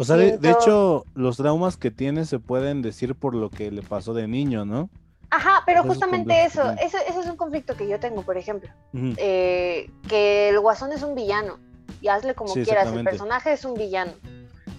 [0.00, 3.70] O sea, de, de, hecho, los traumas que tiene se pueden decir por lo que
[3.70, 4.88] le pasó de niño, ¿no?
[5.30, 8.68] Ajá, pero justamente eso, ese, es un conflicto que yo tengo, por ejemplo.
[8.94, 11.58] Eh, que el guasón es un villano,
[12.00, 14.12] y hazle como quieras, el personaje es un villano.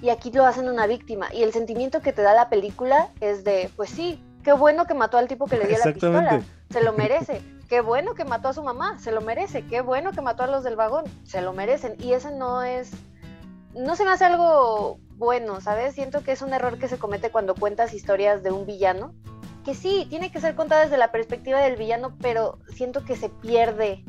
[0.02, 1.34] Y aquí lo hacen una víctima.
[1.34, 4.94] Y el sentimiento que te da la película es de, pues sí, qué bueno que
[4.94, 7.42] mató al tipo que le dio la pistola, se lo merece.
[7.70, 9.64] Qué bueno que mató a su mamá, se lo merece.
[9.68, 11.96] Qué bueno que mató a los del vagón, se lo merecen.
[12.00, 12.92] Y ese no es,
[13.74, 15.94] no se me hace algo bueno, ¿sabes?
[15.94, 19.14] Siento que es un error que se comete cuando cuentas historias de un villano
[19.64, 23.30] que sí, tiene que ser contada desde la perspectiva del villano, pero siento que se
[23.30, 24.04] pierde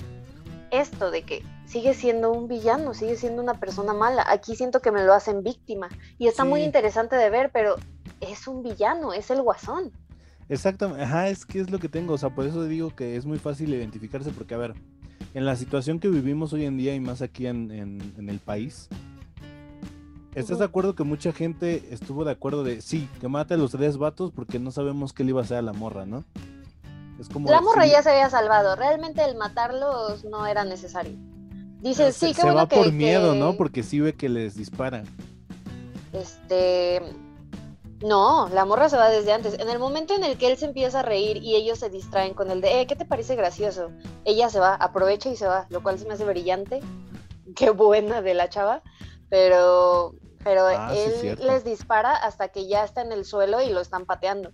[0.71, 4.25] esto de que sigue siendo un villano, sigue siendo una persona mala.
[4.27, 7.77] Aquí siento que me lo hacen víctima y está muy interesante de ver, pero
[8.23, 9.93] es un villano, es el guasón.
[10.49, 13.27] Exactamente, ajá, es que es lo que tengo, o sea, por eso digo que es
[13.27, 14.73] muy fácil identificarse, porque a ver,
[15.35, 18.89] en la situación que vivimos hoy en día y más aquí en, en el país,
[20.35, 23.73] ¿Estás de acuerdo que mucha gente estuvo de acuerdo de sí, que mate a los
[23.73, 26.25] tres vatos porque no sabemos qué le iba a hacer a la morra, ¿no?
[27.21, 31.17] Es como la morra ya se había salvado, realmente el matarlos no era necesario.
[31.81, 33.57] Dice, sí, se, se va por miedo, ¿no?
[33.57, 35.05] Porque sí ve que les disparan.
[36.13, 37.03] Este,
[38.03, 39.59] no, la morra se va desde antes.
[39.59, 42.35] En el momento en el que él se empieza a reír y ellos se distraen
[42.35, 43.91] con el de, eh, ¿qué te parece gracioso?
[44.25, 46.81] Ella se va, aprovecha y se va, lo cual se me hace brillante.
[47.57, 48.83] Qué buena de la chava.
[49.29, 53.81] Pero pero ah, él les dispara hasta que ya está en el suelo y lo
[53.81, 54.53] están pateando.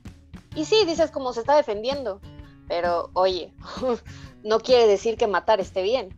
[0.55, 2.21] Y sí, dices como se está defendiendo,
[2.69, 3.53] pero oye,
[4.45, 6.09] no quiere decir que matar esté bien.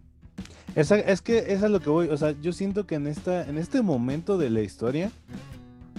[0.74, 3.58] es que eso es lo que voy, o sea, yo siento que en, esta, en
[3.58, 5.10] este momento de la historia,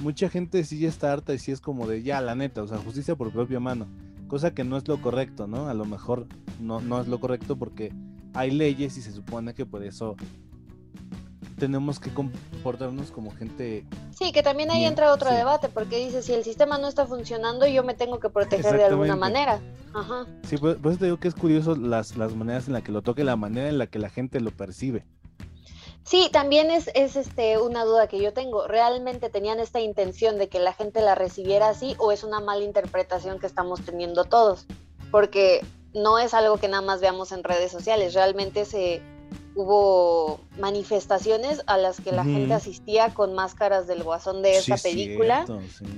[0.02, 2.68] mucha gente sí ya está harta y sí es como de, ya, la neta, o
[2.68, 3.88] sea, justicia por propia mano,
[4.28, 5.68] cosa que no es lo correcto, ¿no?
[5.68, 6.28] A lo mejor
[6.60, 7.94] no, no es lo correcto porque
[8.34, 10.16] hay leyes y se supone que por eso
[11.62, 13.86] tenemos que comportarnos como gente.
[14.18, 17.68] Sí, que también ahí entra otro debate, porque dice, si el sistema no está funcionando,
[17.68, 19.60] yo me tengo que proteger de alguna manera.
[19.94, 20.26] Ajá.
[20.42, 23.04] Sí, pues, pues, te digo que es curioso las, las maneras en las que lo
[23.04, 25.06] toque, la manera en la que la gente lo percibe.
[26.04, 28.68] Sí, también es, es este, una duda que yo tengo.
[28.68, 32.64] ¿Realmente tenían esta intención de que la gente la recibiera así o es una mala
[32.64, 34.66] interpretación que estamos teniendo todos?
[35.12, 39.04] Porque no es algo que nada más veamos en redes sociales, realmente se,
[39.56, 45.46] hubo manifestaciones a las que la gente asistía con máscaras del guasón de esa película.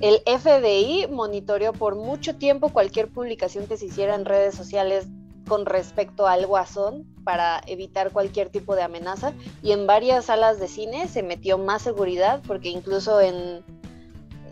[0.01, 5.07] El FBI monitoreó por mucho tiempo cualquier publicación que se hiciera en redes sociales
[5.47, 10.67] con respecto al guasón para evitar cualquier tipo de amenaza y en varias salas de
[10.67, 13.61] cine se metió más seguridad porque incluso en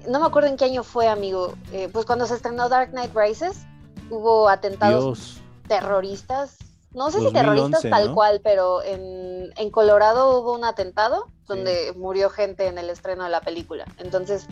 [0.08, 3.12] no me acuerdo en qué año fue amigo eh, pues cuando se estrenó Dark Knight
[3.16, 3.66] Rises
[4.10, 6.58] hubo atentados terroristas
[6.94, 12.30] no sé si terroristas tal cual, pero en, en, Colorado hubo un atentado donde murió
[12.30, 13.86] gente en el estreno de la película.
[13.98, 14.48] Entonces,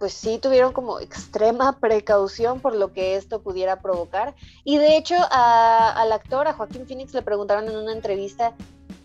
[0.00, 4.34] pues sí tuvieron como extrema precaución por lo que esto pudiera provocar.
[4.64, 8.54] Y de hecho, al actor, a Joaquín Phoenix, le preguntaron en una entrevista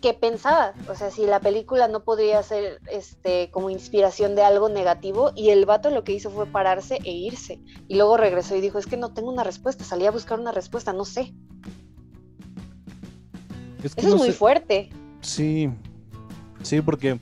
[0.00, 4.70] qué pensaba, o sea, si la película no podría ser este, como inspiración de algo
[4.70, 7.60] negativo, y el vato lo que hizo fue pararse e irse.
[7.88, 10.52] Y luego regresó y dijo, es que no tengo una respuesta, salí a buscar una
[10.52, 11.34] respuesta, no sé.
[13.82, 14.90] Es Eso es muy fuerte.
[15.20, 15.70] Sí,
[16.62, 17.18] sí, porque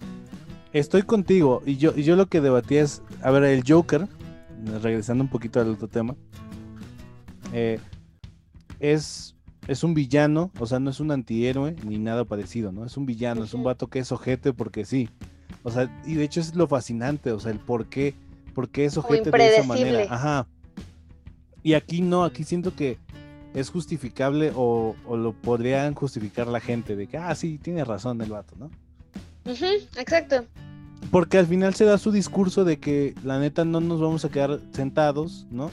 [0.73, 4.07] estoy contigo y yo, y yo lo que debatía es, a ver, el Joker,
[4.83, 6.17] regresando un poquito al otro tema,
[7.53, 7.79] eh,
[8.81, 9.37] es,
[9.69, 12.85] es un villano, o sea, no es un antihéroe ni nada parecido, ¿no?
[12.85, 15.09] Es un villano, es un vato que es ojete porque sí.
[15.63, 18.15] O sea, y de hecho es lo fascinante, o sea, el por qué,
[18.55, 20.07] por qué es ojete de esa manera.
[20.11, 20.47] Ajá.
[21.63, 22.99] Y aquí no, aquí siento que
[23.55, 28.31] es justificable o, lo podrían justificar la gente de que, ah, sí, tiene razón el
[28.31, 28.71] vato, ¿no?
[29.47, 30.45] exacto.
[31.11, 34.31] Porque al final se da su discurso de que la neta no nos vamos a
[34.31, 35.71] quedar sentados, ¿no?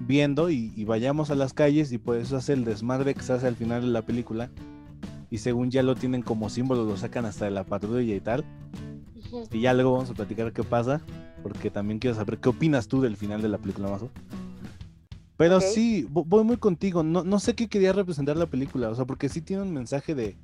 [0.00, 3.46] Viendo y, vayamos a las calles y por eso hace el desmadre que se hace
[3.46, 4.50] al final de la película.
[5.30, 8.44] Y según ya lo tienen como símbolo, lo sacan hasta de la patrulla y tal.
[9.50, 11.00] Y ya luego vamos a platicar qué pasa,
[11.42, 14.10] porque también quiero saber qué opinas tú del final de la película, Mazo.
[15.36, 17.02] Pero sí, voy muy contigo.
[17.02, 18.90] No, no sé qué quería representar la película.
[18.90, 20.36] O sea, porque sí tiene un mensaje de.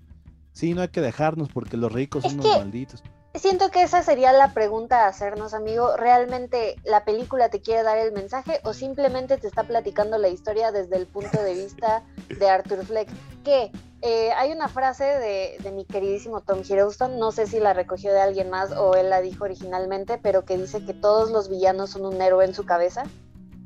[0.52, 3.02] Sí, no hay que dejarnos porque los ricos son unos malditos.
[3.34, 5.96] Siento que esa sería la pregunta a hacernos, amigo.
[5.96, 10.72] ¿Realmente la película te quiere dar el mensaje o simplemente te está platicando la historia
[10.72, 12.02] desde el punto de vista
[12.36, 13.08] de Arthur Fleck?
[13.44, 13.70] Que
[14.00, 18.12] eh, hay una frase de, de, mi queridísimo Tom Hiddleston, no sé si la recogió
[18.12, 21.90] de alguien más o él la dijo originalmente, pero que dice que todos los villanos
[21.90, 23.04] son un héroe en su cabeza.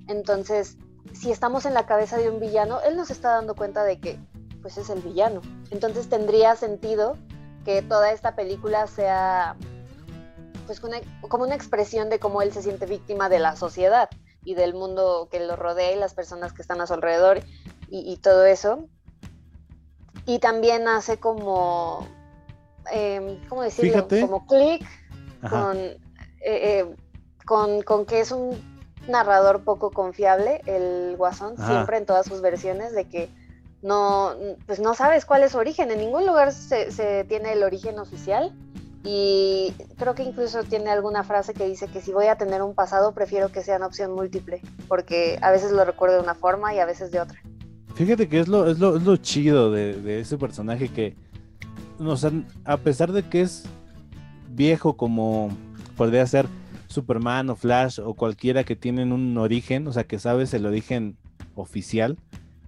[0.09, 0.77] Entonces,
[1.13, 4.19] si estamos en la cabeza de un villano, él nos está dando cuenta de que
[4.61, 5.41] pues es el villano.
[5.71, 7.17] Entonces tendría sentido
[7.65, 9.57] que toda esta película sea
[10.67, 14.09] pues como una expresión de cómo él se siente víctima de la sociedad
[14.45, 17.41] y del mundo que lo rodea y las personas que están a su alrededor
[17.89, 18.89] y, todo eso.
[20.25, 22.09] Y también hace como,
[22.91, 24.09] eh, ¿cómo decirlo?
[24.09, 24.83] Como clic
[25.51, 25.99] con, eh,
[26.41, 26.97] eh,
[27.45, 28.72] con, con, que es un
[29.09, 33.29] narrador poco confiable, el Guasón, siempre en todas sus versiones, de que
[33.83, 34.33] no,
[34.67, 35.91] pues no sabes cuál es su origen.
[35.91, 38.53] En ningún lugar se, se tiene el origen oficial
[39.05, 42.75] y creo que incluso tiene alguna frase que dice que si voy a tener un
[42.75, 46.73] pasado, prefiero que sea una opción múltiple, porque a veces lo recuerdo de una forma
[46.75, 47.41] y a veces de otra.
[47.95, 51.17] Fíjate que es lo, es lo, es lo chido de, ese personaje que,
[51.99, 52.31] o sea,
[52.65, 53.65] a pesar de que es
[54.51, 55.51] viejo como
[55.97, 56.47] podría ser
[56.93, 61.17] Superman o Flash o cualquiera que tienen un origen, o sea, que sabes el origen
[61.55, 62.19] oficial,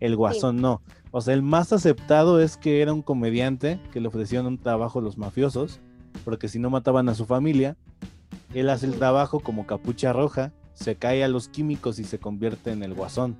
[0.00, 0.82] el guasón no.
[1.10, 4.98] O sea, el más aceptado es que era un comediante que le ofrecieron un trabajo
[4.98, 5.80] a los mafiosos
[6.24, 7.76] porque si no mataban a su familia,
[8.54, 12.70] él hace el trabajo como capucha roja, se cae a los químicos y se convierte
[12.70, 13.36] en el guasón.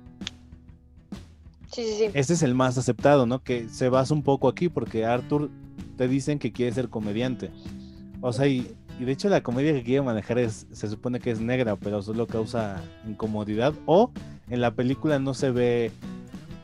[1.71, 2.05] Sí, sí, sí.
[2.13, 3.43] Ese es el más aceptado, ¿no?
[3.43, 5.49] Que se basa un poco aquí porque Arthur
[5.97, 7.51] te dicen que quiere ser comediante.
[8.21, 11.41] O sea, y, de hecho la comedia que quiere manejar es, se supone que es
[11.41, 13.73] negra, pero solo causa incomodidad.
[13.85, 14.11] O
[14.49, 15.91] en la película no se ve,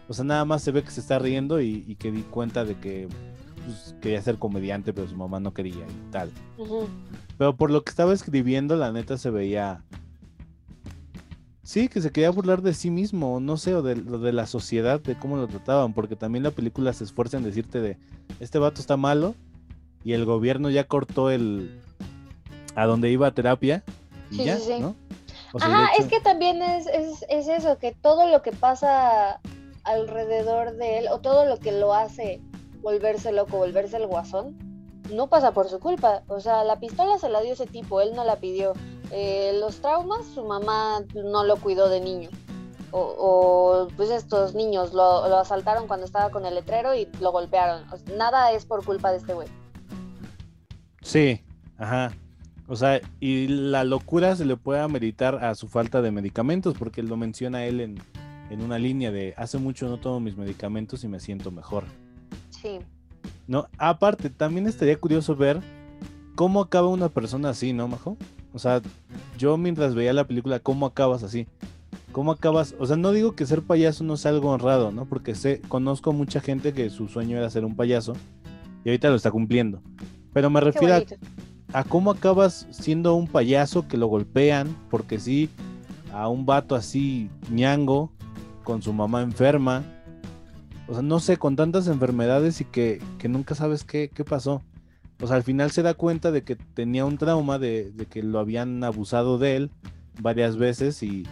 [0.07, 2.63] o sea, nada más se ve que se está riendo y, y que di cuenta
[2.63, 3.09] de que
[3.65, 6.31] pues, quería ser comediante, pero su mamá no quería y tal.
[7.37, 9.83] Pero por lo que estaba escribiendo, la neta se veía.
[11.63, 14.99] Sí, que se quería burlar de sí mismo, no sé, o de, de la sociedad,
[14.99, 17.97] de cómo lo trataban, porque también la película se esfuerza en decirte de,
[18.39, 19.35] este vato está malo
[20.03, 21.79] y el gobierno ya cortó el,
[22.75, 23.83] a donde iba a terapia
[24.29, 24.95] y ya, ¿no?
[25.59, 29.41] Ajá, es que también es, es, es, eso, que todo lo que pasa
[29.83, 32.41] alrededor de él, o todo lo que lo hace
[32.81, 34.57] volverse loco, volverse el guasón,
[35.11, 36.23] no pasa por su culpa.
[36.27, 38.73] O sea, la pistola se la dio ese tipo, él no la pidió.
[39.11, 42.29] Eh, los traumas, su mamá no lo cuidó de niño.
[42.93, 47.85] O, pues estos niños lo, asaltaron cuando estaba con el letrero y lo golpearon.
[48.17, 49.47] nada es por culpa de este güey.
[51.01, 51.41] Sí,
[51.77, 52.11] ajá.
[52.71, 57.03] O sea, y la locura se le puede ameritar a su falta de medicamentos, porque
[57.03, 57.97] lo menciona él en,
[58.49, 61.83] en una línea de hace mucho no tomo mis medicamentos y me siento mejor.
[62.49, 62.79] Sí.
[63.45, 65.59] No, aparte, también estaría curioso ver
[66.35, 68.15] cómo acaba una persona así, ¿no, Majo?
[68.53, 68.81] O sea,
[69.37, 71.47] yo mientras veía la película, ¿cómo acabas así?
[72.13, 72.73] ¿Cómo acabas?
[72.79, 75.03] O sea, no digo que ser payaso no sea algo honrado, ¿no?
[75.03, 78.13] Porque sé, conozco mucha gente que su sueño era ser un payaso
[78.85, 79.81] y ahorita lo está cumpliendo.
[80.31, 81.03] Pero me refiero a,
[81.73, 85.49] a, cómo acabas siendo un payaso que lo golpean, porque sí,
[86.13, 88.11] a un vato así ñango,
[88.63, 89.83] con su mamá enferma,
[90.87, 94.61] o sea, no sé, con tantas enfermedades y que, nunca sabes qué, qué, pasó.
[95.21, 98.39] O sea, al final se da cuenta de que tenía un trauma, de, que lo
[98.39, 99.71] habían abusado de él
[100.19, 101.23] varias veces y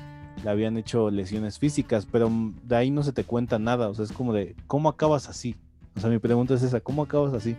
[0.44, 2.32] le habían hecho lesiones físicas, pero
[2.64, 3.90] de ahí no se te cuenta nada.
[3.90, 5.56] O sea, es como de, ¿cómo acabas así?
[5.98, 7.58] O sea, mi pregunta es esa, ¿cómo acabas así?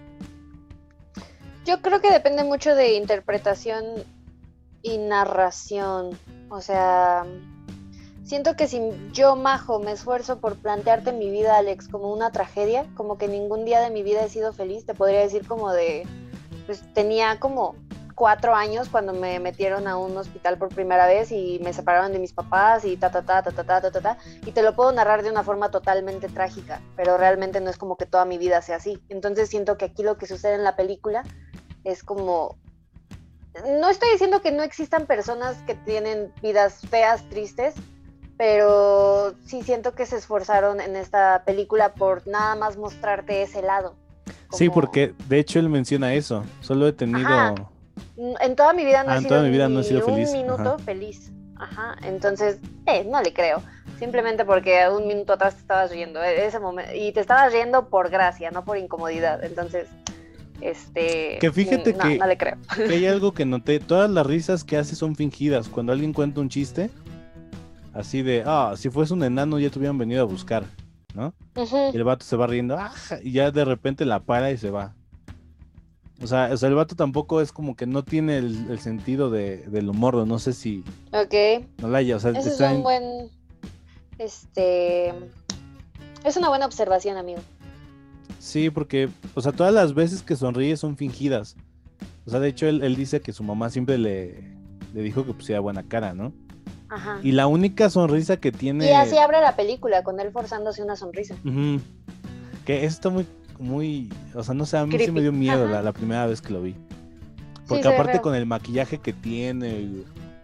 [1.65, 3.85] Yo creo que depende mucho de interpretación
[4.83, 6.19] y narración.
[6.49, 7.25] O sea,
[8.25, 8.81] siento que si
[9.13, 13.65] yo, Majo, me esfuerzo por plantearte mi vida, Alex, como una tragedia, como que ningún
[13.65, 16.07] día de mi vida he sido feliz, te podría decir como de,
[16.67, 17.75] pues tenía como
[18.21, 22.19] cuatro años cuando me metieron a un hospital por primera vez y me separaron de
[22.19, 24.77] mis papás y ta ta ta ta ta ta ta ta, ta y te lo
[24.77, 28.37] puedo narrar de una forma totalmente trágica, pero realmente no es como que toda mi
[28.37, 29.03] vida sea así.
[29.09, 31.25] Entonces siento que aquí lo que sucede en la película
[31.85, 32.57] es como
[33.79, 37.75] no estoy diciendo que no existan personas que tienen vidas feas, tristes,
[38.37, 43.97] pero sí siento que se esforzaron en esta película por nada más mostrarte ese lado.
[44.53, 46.45] Sí, porque de hecho él menciona eso.
[46.61, 47.71] Solo he tenido.
[48.17, 51.31] En toda mi vida no, ah, he, sido vida no he sido un minuto feliz.
[51.57, 51.97] Ajá.
[52.03, 53.63] Entonces, eh, no le creo.
[53.99, 56.23] Simplemente porque un minuto atrás te estabas riendo.
[56.23, 59.45] E-, ese momento, y te estabas riendo por gracia, no por incomodidad.
[59.45, 59.87] Entonces,
[60.61, 61.39] este.
[61.41, 62.57] Que fíjate que, no le creo.
[62.75, 63.81] que hay algo que noté.
[63.81, 65.69] Todas las risas que hace son fingidas.
[65.69, 66.91] Cuando alguien cuenta un chiste,
[67.93, 70.65] Así de, ah, si fuese un enano ya te hubieran venido a buscar,
[71.15, 71.35] ¿no?
[71.93, 74.71] Y el vato se va riendo, ah, y ya de repente la para y se
[74.71, 74.95] va.
[76.23, 79.59] O sea, o sea el vato tampoco es como que no tiene el, sentido de,
[79.69, 80.85] del humor, no sé si...
[81.13, 81.65] Ok.
[81.79, 82.31] No la haya, o sea...
[82.33, 83.31] es un buen...
[84.19, 85.15] Este...
[86.23, 87.41] Es una buena observación, amigo.
[88.41, 91.57] Sí, porque, o sea, todas las veces que sonríe son fingidas.
[92.27, 94.51] O sea, de hecho, él, él dice que su mamá siempre le,
[94.95, 96.33] le dijo que pusiera buena cara, ¿no?
[97.23, 98.87] Y la única sonrisa que tiene.
[98.87, 101.37] Y así abre la película, con él forzándose una sonrisa.
[102.65, 103.27] Que esto muy,
[103.59, 104.13] muy.
[104.35, 106.63] O sea, no sé, a mí sí me dio miedo la, primera vez que lo
[106.63, 106.75] vi.
[107.69, 109.89] Porque aparte con el maquillaje que tiene,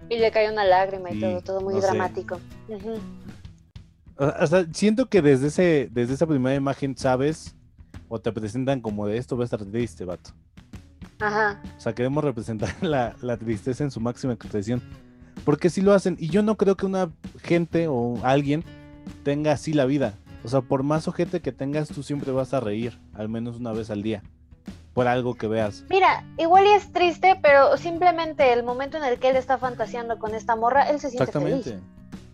[0.09, 2.39] Y le cae una lágrima y todo, todo muy no dramático.
[2.69, 2.99] Ujú.
[4.19, 7.57] o o sea, siento que desde ese, desde esa primera imagen sabes
[8.09, 10.31] o te presentan como de esto va a estar triste, vato.
[11.21, 11.61] Ajá.
[11.77, 14.83] O sea, queremos representar la, la tristeza en su máxima expresión.
[15.45, 17.11] Porque si lo hacen, y yo no creo que una
[17.43, 18.65] gente o alguien
[19.23, 20.15] tenga así la vida.
[20.45, 23.73] O sea, por más ojete que tengas, tú siempre vas a reír, al menos una
[23.73, 24.23] vez al día,
[24.95, 25.85] por algo que veas.
[25.91, 30.19] Mira, igual y es triste, pero simplemente el momento en el que él está fantaseando
[30.19, 31.71] con esta morra, él se siente Exactamente.
[31.71, 31.83] feliz.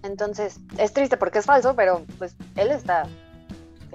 [0.02, 3.06] Entonces, es triste porque es falso, pero pues él está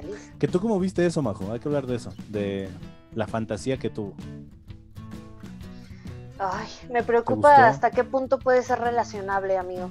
[0.02, 0.32] feliz.
[0.40, 2.70] Que tú cómo viste eso, Majo, hay que hablar de eso, de
[3.14, 4.14] la fantasía que tuvo.
[6.40, 9.90] Ay, me preocupa hasta qué punto puede ser relacionable, amigo,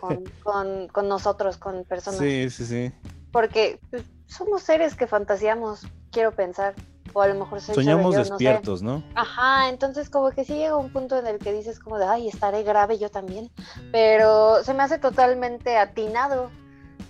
[0.00, 2.18] con, con- con nosotros, con personas.
[2.20, 2.92] Sí, sí, sí.
[3.30, 6.74] Porque pues, somos seres que fantaseamos, quiero pensar.
[7.12, 8.30] O a lo mejor soy Soñamos no sé.
[8.30, 9.02] despiertos, ¿no?
[9.16, 12.28] Ajá, entonces como que sí llega un punto en el que dices como de, ay,
[12.28, 13.50] estaré grave yo también.
[13.90, 16.50] Pero se me hace totalmente atinado.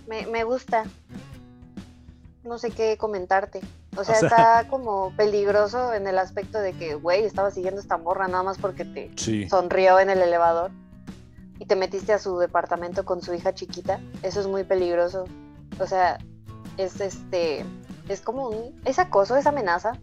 [0.07, 0.85] Me, me gusta.
[2.43, 3.61] No sé qué comentarte.
[3.97, 7.97] O sea, sea- está como peligroso en el aspecto de que, güey, estaba siguiendo esta
[7.97, 9.47] morra nada más porque te Sí.
[9.49, 10.71] sonrió en el elevador
[11.59, 13.99] y te metiste a su departamento con su hija chiquita.
[14.23, 15.25] Eso es muy peligroso.
[15.79, 16.17] O sea,
[16.77, 17.63] es este,
[18.09, 19.93] es como un, es acoso, es amenaza.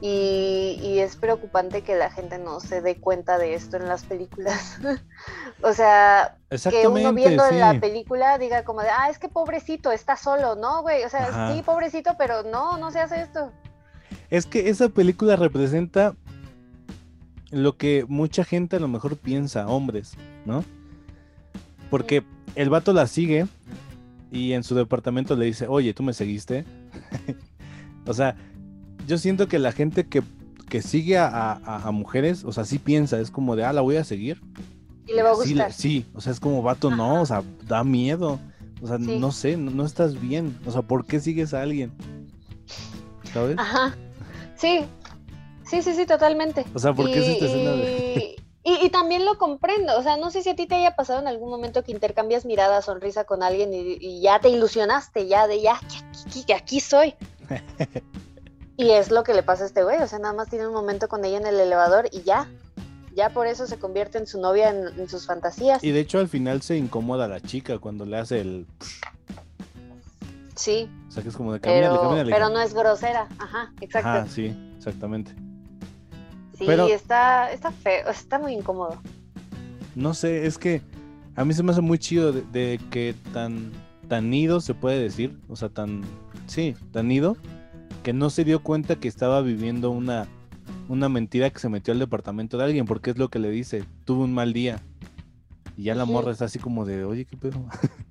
[0.00, 4.04] Y, y es preocupante que la gente no se dé cuenta de esto en las
[4.04, 4.78] películas.
[5.62, 6.36] o sea,
[6.70, 7.54] que uno viendo sí.
[7.54, 11.02] en la película diga como de, ah, es que pobrecito, está solo, ¿no, güey?
[11.02, 11.54] O sea, Ajá.
[11.54, 13.52] sí, pobrecito, pero no, no se hace esto.
[14.30, 16.14] Es que esa película representa
[17.50, 20.14] lo que mucha gente a lo mejor piensa, hombres,
[20.44, 20.64] ¿no?
[21.90, 22.24] Porque
[22.54, 23.46] el vato la sigue
[24.30, 26.64] y en su departamento le dice, oye, ¿tú me seguiste?
[28.06, 28.36] o sea,
[29.08, 30.22] yo siento que la gente que,
[30.68, 33.80] que sigue a, a- a mujeres, o sea, sí piensa, es como de, ah, la
[33.80, 34.40] voy a seguir.
[35.06, 35.72] Y le va a Sí, gustar.
[35.72, 38.38] sí, o sea, es como vato, no, o sea, da miedo.
[38.82, 39.18] O sea, Sí.
[39.18, 40.56] no sé, no, no estás bien.
[40.66, 41.90] O sea, ¿por qué sigues a alguien?
[43.32, 43.56] ¿Sabes?
[43.58, 43.96] Ajá.
[44.56, 44.80] Sí,
[45.64, 46.64] sí, sí, sí, totalmente.
[46.74, 48.36] O sea, ¿por qué es esta escena de.?
[48.64, 50.94] y- y- y también lo comprendo, o sea, no sé si a ti te haya
[50.94, 55.26] pasado en algún momento que intercambias mirada, sonrisa con alguien y, y ya te ilusionaste,
[55.26, 55.96] ya de ya, aquí,
[56.26, 57.14] aquí, aquí soy.
[58.78, 60.72] Y es lo que le pasa a este güey, o sea, nada más tiene un
[60.72, 62.48] momento con ella en el elevador y ya,
[63.14, 65.82] ya por eso se convierte en su novia en, en sus fantasías.
[65.84, 68.66] Y de hecho al final se incomoda a la chica cuando le hace el...
[70.54, 72.32] Sí, O sea, que es como de camínale, pero, camínale.
[72.32, 74.08] pero no es grosera, ajá, exacto.
[74.08, 75.32] Ajá, sí, exactamente.
[76.56, 79.00] sí, pero- está, está feo, está muy incómodo.
[79.94, 80.82] No sé, es que
[81.36, 83.72] a mí se me hace muy chido de, de que tan,
[84.08, 85.36] tan ido se puede decir.
[85.48, 86.02] O sea, tan...
[86.46, 87.36] Sí, tan ido.
[88.02, 90.26] Que no se dio cuenta que estaba viviendo una,
[90.88, 92.86] una mentira que se metió al departamento de alguien.
[92.86, 93.84] Porque es lo que le dice.
[94.04, 94.80] Tuve un mal día.
[95.76, 97.58] Y ya la morra está así como de, oye, ¿qué pedo?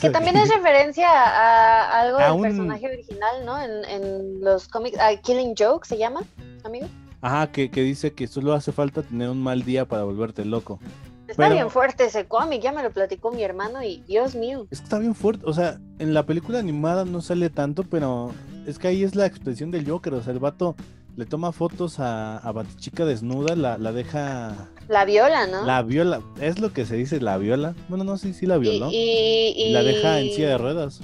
[0.00, 3.60] Que también es referencia a, algo A del un- personaje original, ¿no?
[3.60, 6.20] En, en los cómics, a Killing Joke se llama,
[6.62, 6.86] amigo.
[7.20, 10.78] Ajá, que, que dice que solo hace falta tener un mal día para volverte loco.
[11.26, 14.66] Está Pero- bien fuerte ese cómic, ya me lo platicó mi hermano y Dios mío.
[14.70, 15.44] Es que está bien fuerte.
[15.44, 18.30] O sea, en la película animada no sale tanto, pero
[18.66, 20.14] es que ahí es la expresión del Joker.
[20.14, 20.74] O sea, el vato
[21.16, 24.68] le toma fotos a, a Batichica desnuda, la, la deja.
[24.88, 25.64] La viola, ¿no?
[25.64, 26.20] La viola.
[26.40, 27.74] Es lo que se dice, la viola.
[27.88, 28.90] Bueno, no, sí, sí la violó.
[28.90, 31.00] Y, y- y- la deja en silla de ruedas.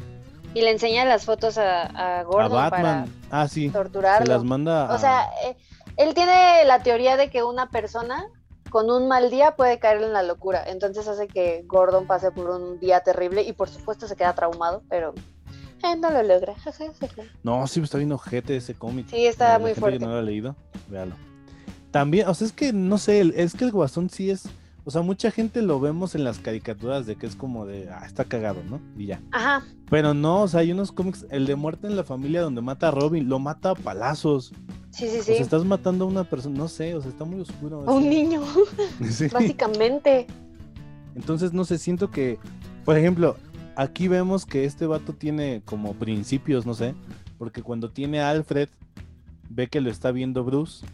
[0.54, 3.12] Y le enseña las fotos a, a A Gordon Batman.
[3.30, 3.70] Ah, sí.
[3.70, 4.94] Se las manda a.
[4.94, 5.56] O sea, eh,
[5.96, 8.24] él tiene la teoría de que una persona
[8.70, 10.62] con un mal día puede caer en la locura.
[10.66, 14.82] Entonces hace que Gordon pase por un día terrible y por supuesto se queda traumado,
[14.88, 15.14] pero
[15.82, 16.54] eh, no lo logra.
[17.42, 19.06] No, sí, está bien ojete ese cómic.
[19.10, 19.98] Sí, está la muy gente fuerte.
[19.98, 20.56] que no lo ha leído,
[20.88, 21.14] véalo.
[21.90, 24.48] También, o sea, es que no sé, es que el guasón sí es.
[24.84, 28.04] O sea, mucha gente lo vemos en las caricaturas de que es como de, ah,
[28.06, 28.80] está cagado, ¿no?
[28.96, 29.20] Y ya.
[29.32, 32.62] Ajá, Pero no, o sea, hay unos cómics, el de Muerte en la Familia donde
[32.62, 34.52] mata a Robin, lo mata a palazos.
[34.90, 35.32] sí, sí, O sí.
[35.34, 37.84] sea, estás matando a una persona, no sé, o sea, está muy oscuro.
[37.86, 38.40] A un niño,
[39.10, 39.28] Sí.
[39.28, 40.26] básicamente.
[41.14, 42.38] Entonces, no sé, siento que,
[42.86, 43.36] por ejemplo,
[43.78, 46.94] aquí vemos que este vato tiene como principios, no sé,
[47.38, 48.68] porque cuando tiene a Alfred,
[49.48, 50.84] ve que lo está viendo Bruce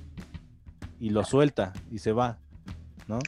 [1.00, 2.38] y lo suelta y se va,
[3.08, 3.18] ¿no?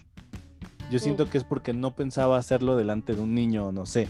[0.91, 4.09] Yo siento que es porque no pensaba hacerlo delante de un niño, no sé.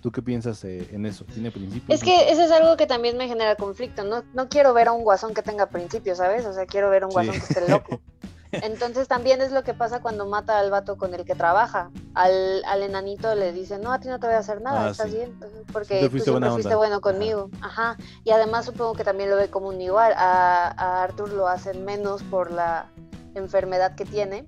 [0.00, 1.26] ¿Tú qué piensas eh, en eso?
[1.26, 1.90] ¿Tiene principios?
[2.00, 4.02] Es que eso es algo que también me genera conflicto.
[4.02, 6.46] No, no quiero ver a un guasón que tenga principios, ¿sabes?
[6.46, 7.14] O sea, quiero ver a un Sí.
[7.16, 8.00] guasón que esté loco.
[8.52, 11.90] Entonces también es lo que pasa cuando mata al vato con el que trabaja.
[12.14, 14.90] Al, al enanito le dice, no, a ti no te voy a hacer nada, Ah,
[14.90, 15.16] estás sí.
[15.16, 15.38] bien,
[15.72, 16.76] porque tú fuiste siempre buena fuiste onda".
[16.76, 17.50] bueno conmigo.
[17.62, 17.96] Ajá.
[18.24, 20.12] Y además supongo que también lo ve como un igual.
[20.16, 22.90] A, a Arthur lo hacen menos por la
[23.34, 24.46] enfermedad que tiene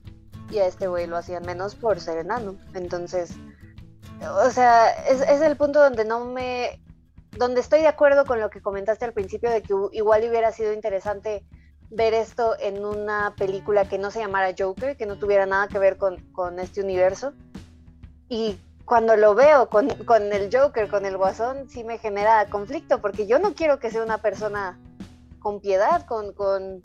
[0.51, 2.57] y a este güey lo hacían menos por ser enano.
[2.75, 3.31] Entonces,
[4.45, 6.83] o sea, es, es el punto donde no me...
[7.33, 10.73] donde estoy de acuerdo con lo que comentaste al principio de que igual hubiera sido
[10.75, 11.45] interesante
[11.91, 15.79] ver esto en una película que no se llamara Joker, que no tuviera nada que
[15.79, 17.33] ver con, con este universo.
[18.29, 23.01] Y cuando lo veo con, con el Joker, con el Guasón, sí me genera conflicto,
[23.01, 24.79] porque yo no quiero que sea una persona
[25.39, 26.83] con piedad, con, con,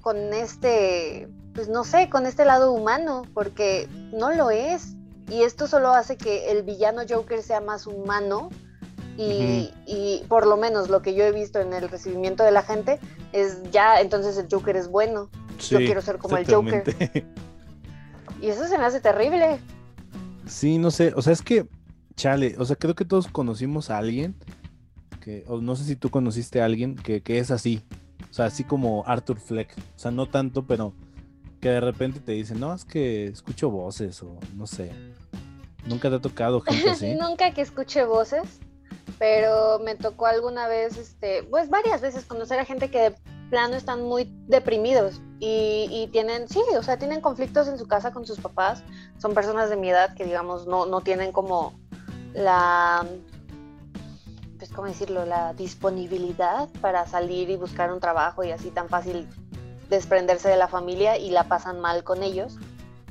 [0.00, 4.94] con este, pues no sé, con este lado humano, porque no lo es.
[5.28, 8.50] Y esto solo hace que el villano Joker sea más humano.
[9.16, 12.62] Y, y por lo menos lo que yo he visto en el recibimiento de la
[12.62, 12.98] gente
[13.32, 15.30] es ya, entonces el Joker es bueno.
[15.68, 16.84] Yo quiero ser como el Joker.
[18.40, 19.58] Y eso se me hace terrible.
[20.46, 21.66] Sí, no sé, o sea, es que,
[22.14, 24.34] chale, o sea, creo que todos conocimos a alguien
[25.22, 27.82] que, o no sé si tú conociste a alguien que, que es así,
[28.30, 30.92] o sea, así como Arthur Fleck, o sea, no tanto, pero
[31.60, 34.92] que de repente te dicen, no, es que escucho voces o no sé,
[35.86, 37.14] nunca te ha tocado gente así.
[37.14, 38.60] Nunca que escuche voces,
[39.18, 43.14] pero me tocó alguna vez, este, pues varias veces conocer a gente que de
[43.50, 48.12] plano están muy deprimidos y, y tienen, sí, o sea, tienen conflictos en su casa
[48.12, 48.82] con sus papás.
[49.18, 51.78] Son personas de mi edad que, digamos, no, no tienen como
[52.32, 53.06] la,
[54.58, 55.26] pues, ¿cómo decirlo?
[55.26, 59.28] La disponibilidad para salir y buscar un trabajo y así tan fácil
[59.90, 62.56] desprenderse de la familia y la pasan mal con ellos.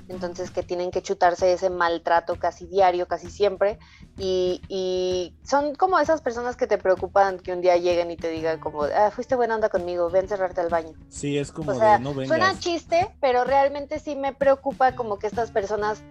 [0.09, 3.79] Entonces que tienen que chutarse ese maltrato casi diario, casi siempre.
[4.17, 8.29] Y, y son como esas personas que te preocupan que un día lleguen y te
[8.29, 10.93] digan como, ah, fuiste buena onda conmigo, ve a encerrarte al baño.
[11.09, 12.27] Sí, es como O sea, de no vengas.
[12.27, 16.03] suena chiste, pero realmente sí me preocupa como que estas personas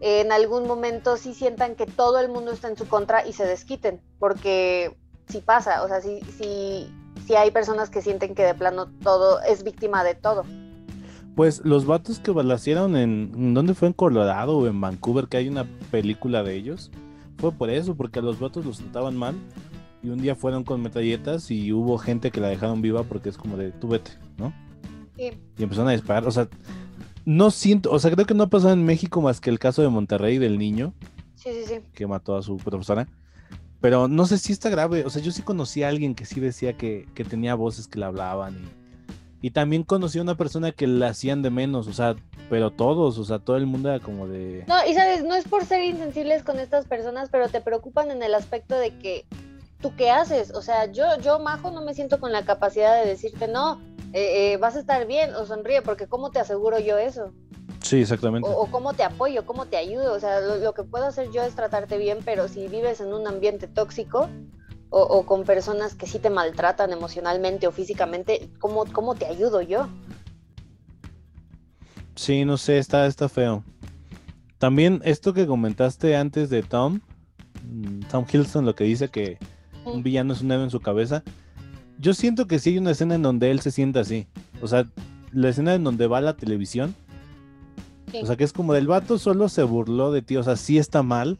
[0.00, 3.32] eh, en algún momento sí sientan que todo el mundo está en su contra y
[3.32, 4.96] se desquiten, porque
[5.28, 6.94] sí pasa, o sea, sí, sí,
[7.26, 10.44] sí hay personas que sienten que de plano todo es víctima de todo.
[11.38, 13.86] Pues los vatos que balacieron en, ¿en ¿dónde fue?
[13.86, 16.90] En Colorado o en Vancouver, que hay una película de ellos.
[17.36, 19.36] Fue por eso, porque a los vatos los trataban mal.
[20.02, 23.36] Y un día fueron con metralletas y hubo gente que la dejaron viva porque es
[23.36, 24.52] como de, tú vete, ¿no?
[25.16, 25.30] Sí.
[25.56, 26.26] Y empezaron a disparar.
[26.26, 26.48] O sea,
[27.24, 29.80] no siento, o sea, creo que no ha pasado en México más que el caso
[29.80, 30.92] de Monterrey del niño
[31.36, 31.80] Sí, sí, sí.
[31.94, 33.06] que mató a su profesora.
[33.80, 35.04] Pero no sé si está grave.
[35.04, 38.00] O sea, yo sí conocí a alguien que sí decía que, que tenía voces que
[38.00, 38.56] le hablaban.
[38.56, 38.87] Y,
[39.40, 41.86] y también conocí a una persona que la hacían de menos.
[41.86, 42.16] O sea,
[42.50, 44.64] pero todos, o sea, todo el mundo era como de.
[44.66, 48.22] No, y sabes, no es por ser insensibles con estas personas, pero te preocupan en
[48.22, 49.26] el aspecto de que
[49.80, 50.52] tú qué haces.
[50.54, 53.80] O sea, yo, yo, Majo, no me siento con la capacidad de decirte, no,
[54.12, 57.32] eh, eh, vas a estar bien o sonríe, porque ¿cómo te aseguro yo eso?
[57.82, 58.48] Sí, exactamente.
[58.48, 60.14] O, o cómo te apoyo, cómo te ayudo.
[60.14, 63.12] O sea, lo, lo que puedo hacer yo es tratarte bien, pero si vives en
[63.12, 64.28] un ambiente tóxico
[64.90, 69.60] o, o con personas que sí te maltratan emocionalmente o físicamente, ¿cómo, cómo te ayudo
[69.62, 69.88] yo?
[72.14, 73.62] Sí, no sé, está, está feo.
[74.58, 77.00] También esto que comentaste antes de Tom,
[77.62, 79.38] mm, Tom Hiddleston, lo que dice que
[79.84, 81.22] un villano es un héroe en su cabeza.
[81.98, 84.26] Yo siento que sí hay una escena en donde él se sienta así.
[84.60, 84.84] O sea,
[85.32, 86.94] la escena en donde va a la televisión.
[88.10, 88.20] Sí.
[88.22, 90.36] O sea, que es como del vato solo se burló de ti.
[90.36, 91.38] O sea, sí está mal.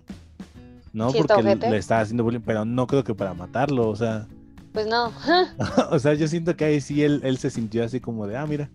[0.98, 1.10] ¿No?
[1.10, 3.88] Sí Porque le está haciendo bullying, pero no creo que para matarlo.
[3.88, 4.26] O sea,
[4.72, 5.12] Pues no.
[5.90, 8.46] o sea, yo siento que ahí sí él, él se sintió así como de, ah,
[8.46, 8.68] mira.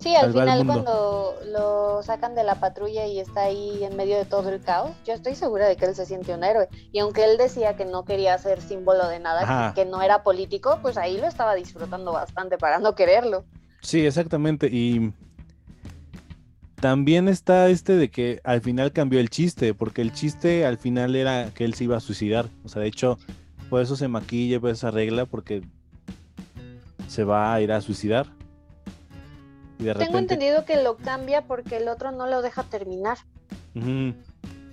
[0.00, 4.24] Sí, al final cuando lo sacan de la patrulla y está ahí en medio de
[4.24, 6.68] todo el caos, yo estoy segura de que él se siente un héroe.
[6.90, 10.22] Y aunque él decía que no quería ser símbolo de nada, que, que no era
[10.22, 13.44] político, pues ahí lo estaba disfrutando bastante para no quererlo.
[13.82, 14.68] Sí, exactamente.
[14.68, 15.12] Y
[16.80, 21.14] también está este de que al final cambió el chiste, porque el chiste al final
[21.16, 22.48] era que él se iba a suicidar.
[22.64, 23.18] O sea, de hecho,
[23.68, 25.62] por eso se maquilla, por eso se arregla, porque
[27.08, 28.26] se va a ir a suicidar.
[29.78, 30.34] Y de Tengo repente.
[30.34, 33.18] entendido que lo cambia porque el otro no lo deja terminar.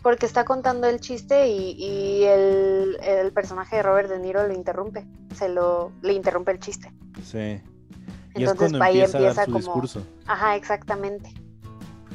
[0.03, 4.53] Porque está contando el chiste y, y el, el personaje de Robert De Niro lo
[4.53, 5.05] interrumpe.
[5.35, 6.91] Se lo le interrumpe el chiste.
[7.21, 7.61] sí.
[8.35, 9.57] Y es Entonces cuando ahí empieza a dar empieza su como.
[9.59, 10.03] discurso.
[10.27, 11.33] Ajá, exactamente.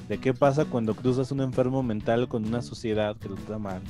[0.09, 3.81] De qué pasa cuando cruzas un enfermo mental con una sociedad que lo trata mal.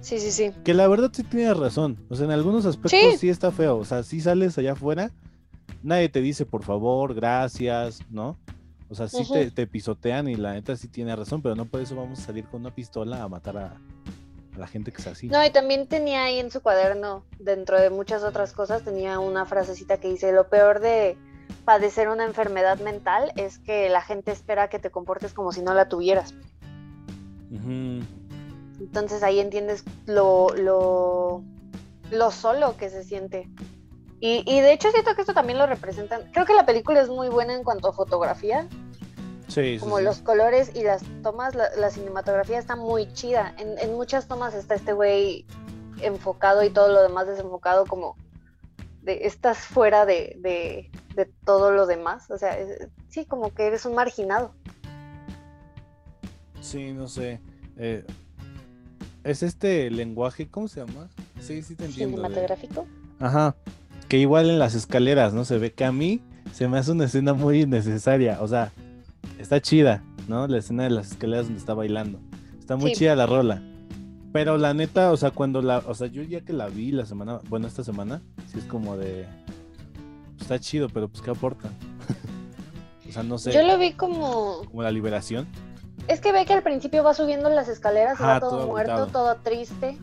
[0.00, 0.52] Sí, sí, sí.
[0.64, 1.98] Que la verdad sí tienes razón.
[2.08, 3.18] O sea, en algunos aspectos Sí.
[3.18, 3.76] sí, está feo.
[3.76, 5.10] O sea, si sales allá afuera,
[5.82, 8.38] nadie te dice por favor, gracias, ¿no?
[8.88, 9.22] O sea, sí
[9.54, 12.46] te pisotean y la neta sí tiene razón, pero no por eso vamos a salir
[12.46, 13.66] con una pistola a matar a,
[14.54, 15.28] a la gente que es así.
[15.28, 19.46] No, y también tenía ahí en su cuaderno, dentro de muchas otras cosas, tenía una
[19.46, 21.16] frasecita que dice, lo peor de
[21.64, 25.74] padecer una enfermedad mental es que la gente espera que te comportes como si no
[25.74, 26.34] la tuvieras.
[28.80, 31.42] Entonces ahí entiendes lo, lo,
[32.10, 33.48] lo solo que se siente.
[34.20, 36.30] Y, y de hecho siento que esto también lo representan.
[36.32, 38.68] Creo que la película es muy buena en cuanto a fotografía,
[39.48, 40.04] Sí, como sí.
[40.04, 43.52] los colores y las tomas, la, la cinematografía está muy chida.
[43.58, 45.44] En, en muchas tomas está este güey
[46.02, 48.16] enfocado y todo lo demás desenfocado como
[49.02, 52.30] de estás fuera de, de, de todo lo demás.
[52.30, 54.54] O sea, es- sí, como que eres un marginado.
[56.60, 57.40] Sí, no sé.
[57.76, 58.04] eh,
[59.24, 61.08] es este lenguaje, ¿cómo se llama?
[61.40, 62.16] Sí, sí te entiendo.
[62.20, 62.86] de- Cinematográfico.
[63.18, 63.54] Ajá.
[64.08, 65.44] Que igual en las escaleras, ¿no?
[65.44, 66.20] Se ve que a mí
[66.52, 68.38] se me hace una escena muy innecesaria.
[68.42, 68.72] O sea,
[69.38, 70.46] está chida, ¿no?
[70.48, 72.18] La escena de las escaleras donde está bailando.
[72.58, 72.96] Está muy Sí.
[73.00, 73.62] chida la rola.
[74.32, 75.78] Pero la neta, o sea, cuando la.
[75.86, 77.40] O sea, yo ya que la vi la semana.
[77.48, 79.26] Bueno, esta semana, sí es como de.
[80.40, 81.68] Está chido, pero pues ¿qué aporta?
[83.08, 83.52] o sea, no sé.
[83.52, 85.46] Yo lo vi como Como la liberación.
[86.08, 88.66] Es que ve que al principio va subiendo las escaleras y Ajá, va todo, todo
[88.68, 89.34] muerto, agotado.
[89.34, 89.98] todo triste.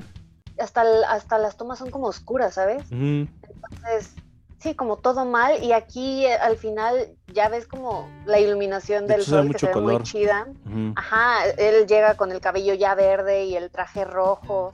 [0.60, 2.84] Hasta, hasta las tomas son como oscuras, ¿sabes?
[2.92, 4.14] Entonces,
[4.60, 5.64] sí, como todo mal.
[5.64, 9.48] Y aquí eh, al final ya ves como la iluminación De del hecho, sol que
[9.48, 9.94] mucho se ve color.
[9.94, 10.48] muy chida.
[10.96, 14.74] Ajá, él llega con el cabello ya verde y el traje rojo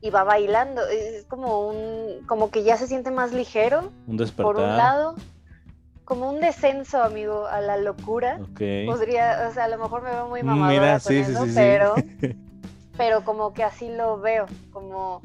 [0.00, 0.86] y va bailando.
[0.88, 4.54] Es como un, como que ya se siente más ligero, Un por despertar.
[4.70, 5.14] un lado.
[6.04, 8.60] Como un descenso, amigo, a la locura Ok.
[8.86, 11.30] podría, o sea, a lo mejor me veo muy Mm, mamadora Mira, con sí, sí,
[11.30, 11.54] eso, sí, sí.
[11.54, 11.94] pero,
[12.96, 15.22] pero como que así lo veo, como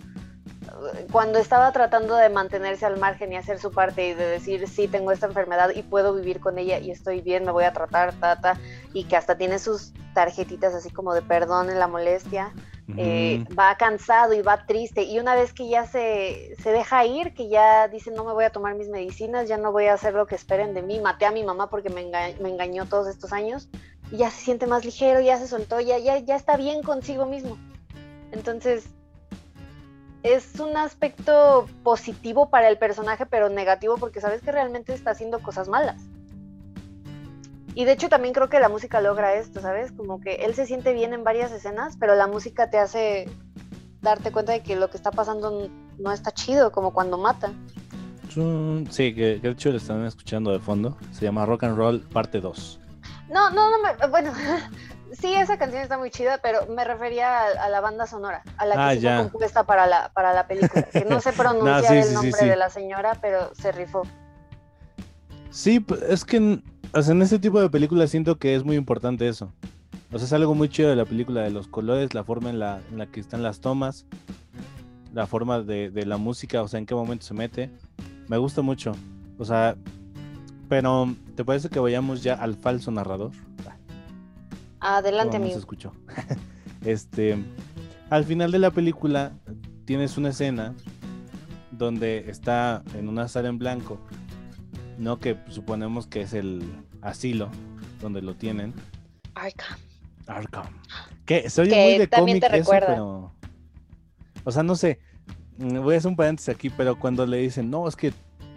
[1.11, 4.87] cuando estaba tratando de mantenerse al margen y hacer su parte y de decir, sí,
[4.87, 8.13] tengo esta enfermedad y puedo vivir con ella y estoy bien, me voy a tratar,
[8.13, 8.59] tata,
[8.93, 12.53] y que hasta tiene sus tarjetitas así como de perdón en la molestia,
[12.97, 13.55] eh, Ujú.
[13.55, 17.49] va cansado y va triste y una vez que ya se, se deja ir, que
[17.49, 20.27] ya dice no me voy a tomar mis medicinas, ya no voy a hacer lo
[20.27, 23.33] que esperen de mí, maté a mi mamá porque me, enga- me engañó todos estos
[23.33, 23.67] años
[24.11, 27.25] y ya se siente más ligero, ya se soltó, ya, ya, ya está bien consigo
[27.25, 27.57] mismo.
[28.31, 28.85] Entonces
[30.25, 35.39] es un aspecto positivo para el personaje, pero negativo porque sabes que realmente está haciendo
[35.39, 36.01] cosas malas.
[37.75, 39.91] Y de hecho también creo que la música logra esto, ¿sabes?
[39.91, 43.29] Como que él se siente bien en varias escenas, pero la música te hace
[44.01, 47.53] darte cuenta de que lo que está pasando no está chido, como cuando mata.
[48.89, 50.97] Sí, que, que de hecho lo están escuchando de fondo.
[51.11, 52.79] Se llama Rock and Roll Parte 2.
[53.29, 54.31] No, no, no, me, bueno,
[55.19, 58.65] sí, esa canción está muy chida, pero me refería a, a la banda sonora, a
[58.65, 59.21] la que Ah, sí ya.
[59.21, 60.83] fue compuesta para la, para la película.
[60.83, 62.45] Que no sé pronunciar sí, el sí, sí, nombre sí.
[62.45, 64.03] de la señora, pero se rifó.
[65.49, 68.75] Sí, es que en, o sea, en este tipo de películas siento que es muy
[68.75, 69.51] importante eso.
[70.11, 72.59] O sea, es algo muy chido de la película, de los colores, la forma en
[72.59, 74.05] la, en la que están las tomas,
[75.13, 77.71] la forma de, de la música, o sea, en qué momento se mete.
[78.27, 78.91] Me gusta mucho.
[79.37, 79.75] O sea,
[80.69, 83.31] pero ¿te parece que vayamos ya al falso narrador?
[84.87, 85.59] Adelante, Como no se amigo.
[85.59, 85.91] escuchó.
[86.85, 87.37] este,
[88.09, 89.33] al final de la película
[89.85, 90.73] tienes una escena
[91.71, 93.99] donde está en una sala en blanco,
[94.97, 96.63] no que suponemos que es el
[97.01, 97.49] asilo
[98.01, 98.73] donde lo tienen,
[99.33, 99.77] Arkham.
[100.27, 100.67] Arkham.
[101.25, 102.87] Que se oye Que muy de también cómic te eso, recuerda.
[102.87, 103.31] pero
[104.43, 104.99] o sea, no sé.
[105.57, 108.13] mm, Voy a hacer un paréntesis aquí, pero cuando le dicen, "No, es que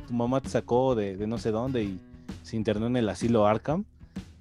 [0.07, 2.01] tu mamá te sacó de, de no sé dónde y
[2.43, 3.85] se internó en el asilo Arkham."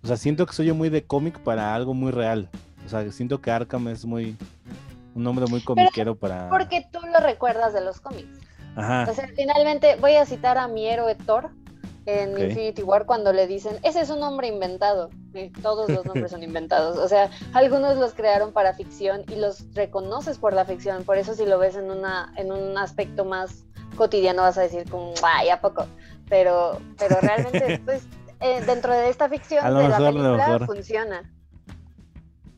[0.08, 2.48] O sea, siento que se oye muy de cómic para algo muy real.
[2.86, 4.38] O sea, siento que Arkham es muy
[5.14, 8.40] un nombre muy comiquero para Porque tú lo recuerdas de los cómics.
[8.78, 9.06] Ajá.
[9.12, 11.50] O sea, finalmente voy a citar a mi héroe Thor
[12.06, 12.40] en.
[12.42, 15.10] Infinity War cuando le dicen, ese es un nombre inventado.
[15.34, 16.98] Y todos los nombres son inventados.
[16.98, 21.04] O sea, algunos los crearon para ficción y los reconoces por la ficción.
[21.04, 23.66] Por eso si lo ves en, una, en un aspecto más
[23.98, 25.86] cotidiano vas a decir como, ay, ¿a poco?
[26.30, 28.08] Pero, pero realmente, pues,
[28.40, 30.66] eh, dentro de esta ficción A lo de la mejor, a lo película mejor.
[30.66, 31.34] funciona.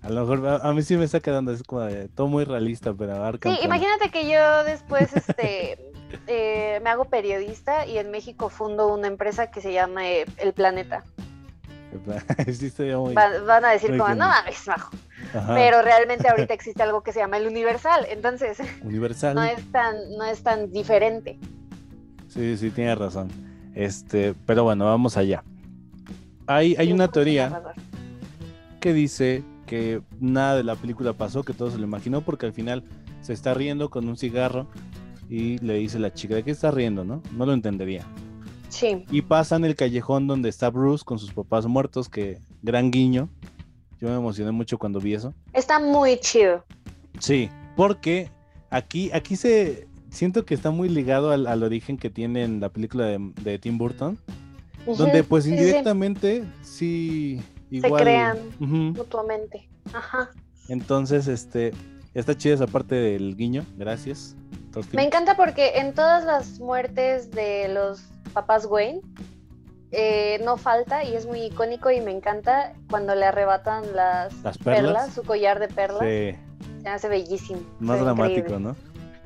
[0.02, 2.46] A lo mejor a, a mí sí me está quedando es como de todo muy
[2.46, 3.54] realista, pero Arkham.
[3.54, 5.92] Sí, imagínate que yo después este,
[6.28, 10.54] eh, me hago periodista y en México fundo una empresa que se llama eh, El
[10.54, 11.04] Planeta.
[12.54, 13.14] sí, muy.
[13.14, 14.92] Van, van a decir como, no mames, majo.
[15.34, 15.56] Ajá.
[15.56, 19.36] Pero realmente ahorita existe algo que se llama el Universal, entonces Universal.
[19.36, 21.40] no es tan, no es tan diferente.
[22.28, 23.30] Sí, sí, tienes razón.
[23.74, 25.44] Este, pero bueno, vamos allá.
[26.50, 27.62] Hay, hay una teoría
[28.82, 32.54] que dice que nada de la película pasó, que todo se lo imaginó, porque al
[32.54, 32.84] final
[33.22, 34.66] se está riendo con un cigarro
[35.30, 37.22] y le dice la chica, ¿de qué está riendo, no?
[37.38, 38.04] No lo entendería.
[38.70, 43.30] Sí, Y pasan el callejón donde está Bruce con sus papás muertos, que gran guiño.
[44.02, 45.36] Yo me emocioné mucho cuando vi eso.
[45.54, 46.66] está muy chido.
[47.20, 48.32] Sí, porque
[48.72, 52.70] aquí, aquí se siento que está muy ligado al, al origen que tiene en la
[52.70, 54.18] película de, de Tim Burton,
[54.98, 55.52] donde pues sí.
[55.52, 58.00] indirectamente sí, igual.
[58.00, 59.70] Se crean mutuamente.
[59.94, 60.30] Ajá.
[60.68, 61.74] Entonces, este,
[62.14, 64.36] está chida esa parte del guiño, gracias.
[64.94, 68.02] Me encanta porque en todas las muertes de los
[68.34, 69.02] papás Wayne
[69.92, 74.58] eh, no falta y es muy icónico y me encanta cuando le arrebatan las, Las
[74.60, 75.14] perlas.
[75.14, 76.02] su collar de perlas.
[76.02, 76.36] Sí,
[76.84, 77.62] Se hace bellísimo.
[77.80, 78.60] más dramático, increíble.
[78.64, 78.76] ¿no?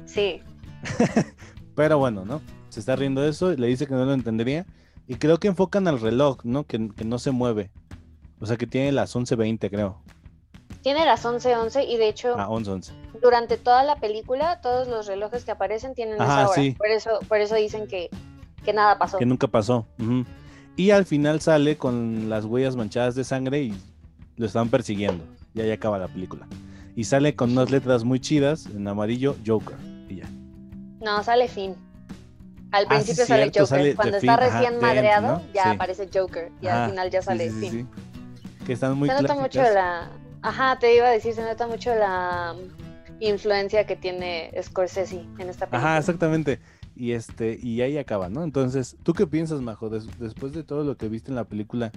[0.05, 0.41] Sí.
[1.75, 2.41] Pero bueno, ¿no?
[2.69, 4.65] Se está riendo de eso, le dice que no lo entendería.
[5.07, 6.65] Y creo que enfocan al reloj, ¿no?
[6.65, 7.71] Que, que no se mueve.
[8.39, 10.01] O sea que tiene las 11.20, creo.
[10.81, 12.91] Tiene las 11:11 y de hecho Ah, 11.11.
[13.21, 16.61] durante toda la película todos los relojes que aparecen tienen Ajá, esa hora.
[16.61, 16.71] sí.
[16.77, 18.09] Por eso por eso dicen que,
[18.65, 19.17] que nada pasó.
[19.17, 19.85] Que nunca pasó.
[20.75, 23.73] Y al final sale con las huellas manchadas de sangre y
[24.35, 25.23] lo están persiguiendo.
[25.53, 26.47] Y ahí acaba la película.
[26.95, 29.77] Y sale con unas letras muy chidas en amarillo, Joker.
[30.09, 30.29] Y ya.
[30.99, 31.75] No, sale Finn.
[32.73, 33.67] Al Ah, sí, principio sale cierto, Joker.
[33.79, 35.53] sale Cuando está recién madreado, ¿no?
[35.53, 35.69] ya Sí.
[35.69, 36.51] aparece Joker.
[36.61, 37.85] Y al final ya sí, sale sí, sí, sí.
[38.65, 40.09] Que están muy se nota mucho la.
[40.41, 42.55] Ajá, te iba a decir, se nota mucho la
[43.19, 45.77] influencia que tiene Scorsese en esta película.
[45.91, 46.59] Ajá, exactamente.
[46.95, 48.43] Y este, y ahí acaba, ¿no?
[48.43, 49.89] Entonces, ¿tú qué piensas, Majo?
[49.89, 51.91] Des- después de todo lo que viste en la película,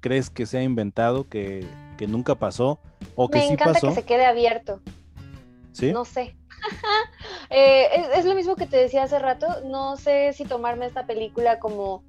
[0.00, 1.66] ¿crees que se ha inventado, que,
[1.98, 2.80] que nunca pasó?
[3.14, 3.88] ¿O que Me sí encanta pasó?
[3.88, 4.80] que se quede abierto.
[5.72, 5.92] ¿Sí?
[5.92, 6.34] No sé.
[7.50, 9.46] Eh, es, lo mismo que te decía hace rato.
[9.64, 12.04] No sé si tomarme esta película como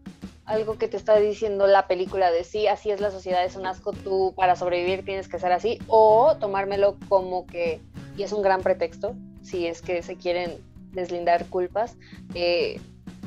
[0.46, 3.66] algo que te está diciendo la película de sí, así es la sociedad, es un
[3.66, 7.80] asco, tú para sobrevivir tienes que ser así, o tomármelo como que,
[8.18, 10.58] y es un gran pretexto, si es que se quieren
[10.92, 11.96] deslindar culpas,
[12.34, 12.82] eh,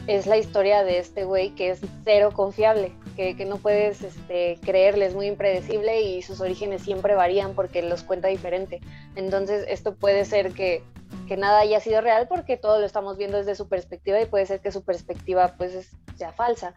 [0.07, 4.59] es la historia de este güey que es cero confiable, que, que no puedes este,
[4.63, 8.81] creerle, es muy impredecible y sus orígenes siempre varían porque los cuenta diferente.
[9.15, 10.83] Entonces esto puede ser que,
[11.29, 14.47] que nada haya sido real porque todo lo estamos viendo desde su perspectiva y puede
[14.47, 16.75] ser que su perspectiva pues es- sea falsa.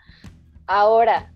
[0.67, 1.31] Ahora,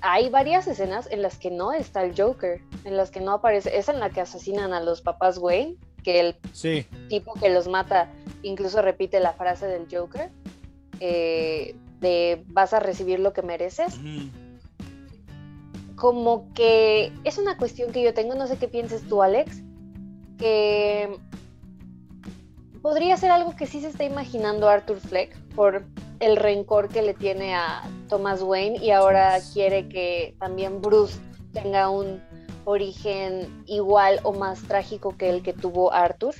[0.00, 3.76] hay varias escenas en las que no está el Joker, en las que no aparece,
[3.76, 6.86] es en la que asesinan a los papás Wayne, que el Sí.
[7.08, 8.08] tipo que los mata
[8.42, 10.30] incluso repite la frase del Joker,
[11.00, 13.98] eh, de vas a recibir lo que mereces.
[15.96, 19.62] Como que es una cuestión que yo tengo, no sé qué pienses tú, Alex,
[20.38, 21.18] que
[22.82, 25.84] podría ser algo que sí se está imaginando Arthur Fleck por
[26.20, 31.18] el rencor que le tiene a Thomas Wayne y ahora quiere que también Bruce
[31.52, 32.22] tenga un
[32.64, 36.34] origen igual o más trágico que el que tuvo Arthur.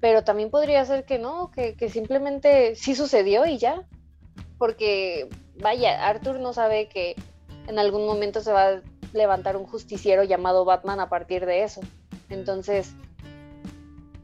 [0.00, 3.86] Pero también podría ser que no, que, que simplemente sí sucedió y ya.
[4.58, 5.28] Porque,
[5.60, 7.14] vaya, Arthur no sabe que
[7.66, 11.80] en algún momento se va a levantar un justiciero llamado Batman a partir de eso.
[12.30, 12.94] Entonces,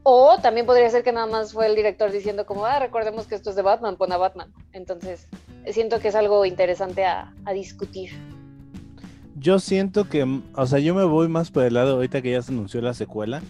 [0.03, 3.35] o también podría ser que nada más fue el director diciendo como, ah, recordemos que
[3.35, 4.53] esto es de Batman, pon a Batman.
[4.73, 5.27] Entonces,
[5.71, 8.11] siento que es algo interesante a, a discutir.
[9.35, 12.41] Yo siento que, o sea, yo me voy más por el lado ahorita que ya
[12.41, 13.41] se anunció la secuela,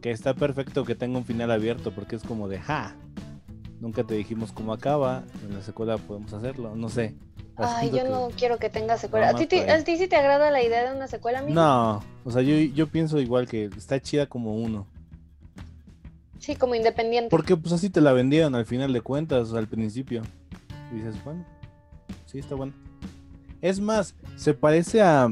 [0.00, 2.96] que está perfecto que tenga un final abierto, porque es como de, ja,
[3.80, 7.14] nunca te dijimos cómo acaba, en la secuela podemos hacerlo, no sé.
[7.56, 9.30] Ay, yo no quiero que tenga secuela.
[9.30, 9.68] ¿A ti, te-.
[9.68, 11.54] ¿A ti sí te agrada la idea de una secuela, amigo?
[11.54, 14.86] No, o sea, yo, yo pienso igual que está chida como uno.
[16.38, 17.30] Sí, como independiente.
[17.30, 20.22] Porque pues así te la vendieron al final de cuentas, al principio.
[20.92, 21.44] Y dices, bueno,
[22.26, 22.72] sí, está bueno.
[23.60, 25.28] Es más, se parece a...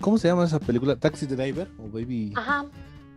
[0.00, 0.96] ¿Cómo se llama esa película?
[0.96, 1.68] ¿Taxi Driver?
[1.78, 2.32] ¿O Baby?
[2.36, 2.66] Ajá,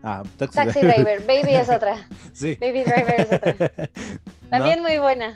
[0.04, 1.22] Ah, Taxi, Taxi Driver.
[1.26, 2.08] Baby es otra.
[2.34, 2.56] Sí.
[2.62, 3.90] Baby Driver es otra.
[4.50, 5.36] También muy buena.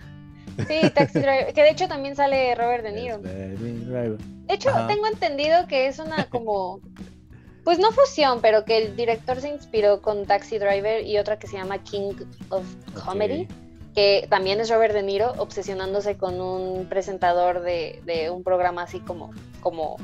[0.67, 1.53] Sí, Taxi Driver.
[1.53, 3.19] Que de hecho también sale Robert De Niro.
[3.21, 4.17] Baby Driver.
[4.19, 4.87] De hecho, Ajá.
[4.87, 6.79] tengo entendido que es una como.
[7.63, 11.47] Pues no fusión, pero que el director se inspiró con Taxi Driver y otra que
[11.47, 12.13] se llama King
[12.49, 12.63] of
[13.05, 13.47] Comedy,
[13.93, 18.99] que también es Robert De Niro obsesionándose con un presentador de, de un programa así
[18.99, 19.97] como, como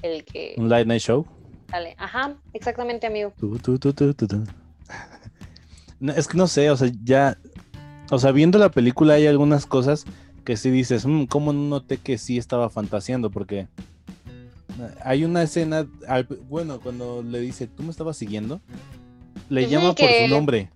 [0.00, 1.26] el que Un Light Night Show.
[1.70, 1.94] sale.
[1.98, 3.32] Ajá, exactamente, amigo.
[3.38, 4.44] Tu, tu, tu.
[6.00, 7.36] No, es que no sé, o sea, ya.
[8.10, 10.04] O sea, viendo la película hay algunas cosas
[10.44, 13.30] que sí dices, "Mm, ¿cómo no noté que sí estaba fantaseando?
[13.30, 13.68] Porque
[15.04, 18.60] hay una escena, al- bueno, cuando le dice, ¿tú me estabas siguiendo?
[19.48, 20.70] Le llama por su nombre,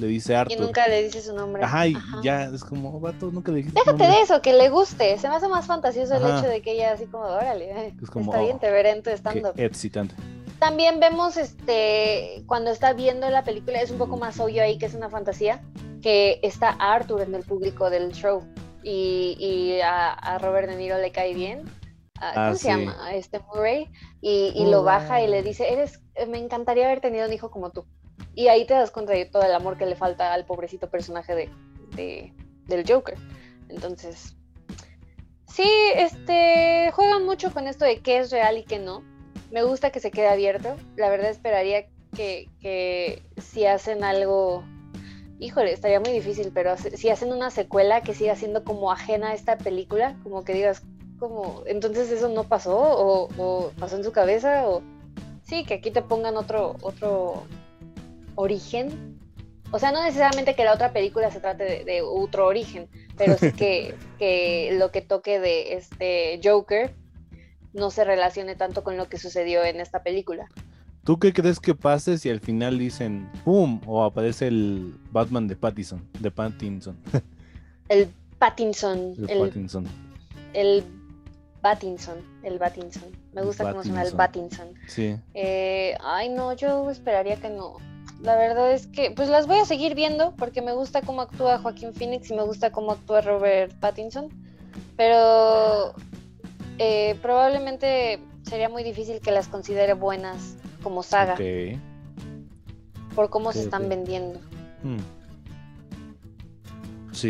[0.00, 0.60] le dice Y Arthur.
[0.60, 1.62] nunca le dice su nombre.
[1.62, 2.20] Ajá, y Ajá.
[2.22, 4.18] ya es como, "Oh, vato, nunca le dijiste su Déjate nombre".
[4.18, 5.16] de eso, que le guste.
[5.18, 8.32] Se me hace más fantasioso el hecho de que ella así como, órale, Es como,
[8.32, 9.52] está bien, oh, te veré en tu Qué stand-up.
[9.56, 10.14] excitante.
[10.58, 14.86] También vemos, este, cuando está viendo la película, es un poco más obvio ahí que
[14.86, 15.60] es una fantasía,
[16.02, 18.42] que está Arthur en el público del show
[18.82, 21.62] y, y a, a Robert De Niro le cae bien.
[22.20, 22.68] Ah, ¿Cómo Ah, se sí.
[22.68, 23.14] llama?
[23.14, 23.90] Este Murray.
[24.20, 27.70] Y, y lo baja y le dice, eres, me encantaría haber tenido un hijo como
[27.70, 27.84] tú.
[28.34, 31.34] Y ahí te das cuenta de todo el amor que le falta al pobrecito personaje
[31.34, 31.48] de,
[31.94, 32.32] de-
[32.66, 33.16] del Joker.
[33.68, 34.34] Entonces,
[35.48, 39.02] Sí, este, juegan mucho con esto de qué es real y qué no.
[39.50, 40.76] Me gusta que se quede abierto.
[40.96, 44.64] La verdad esperaría que, que si hacen algo,
[45.38, 49.34] híjole, estaría muy difícil, pero si hacen una secuela que siga siendo como ajena a
[49.34, 50.82] esta película, como que digas,
[51.18, 54.82] como, entonces eso no pasó o, o pasó en su cabeza o
[55.42, 57.44] sí, que aquí te pongan otro, otro
[58.34, 59.18] origen.
[59.72, 63.52] O sea, no necesariamente que la otra película se trate de, otro origen, pero sí
[63.56, 66.94] que, que, lo que toque de este Joker
[67.72, 70.48] no se relacione tanto con lo que sucedió en esta película.
[71.04, 73.80] ¿Tú qué crees que pase si al final dicen ¡pum!
[73.86, 76.04] o aparece el Batman de Pattinson?
[76.18, 76.96] De Pattinson.
[77.88, 79.14] El Pattinson.
[79.28, 79.86] El, Pattinson.
[80.52, 80.84] El
[81.66, 82.18] Pattinson.
[82.44, 83.10] El Pattinson.
[83.32, 84.68] Me gusta cómo suena el Pattinson.
[84.86, 85.16] Sí.
[85.34, 87.78] Eh, ay, no, yo esperaría que no
[88.22, 91.58] la verdad es que pues las voy a seguir viendo porque me gusta cómo actúa
[91.58, 94.28] Joaquín Phoenix y me gusta cómo actúa Robert Pattinson,
[94.96, 95.92] pero
[96.78, 101.36] eh, probablemente sería muy difícil que las considere buenas como saga.
[103.14, 104.40] Por cómo se están vendiendo.
[104.82, 104.98] Hmm.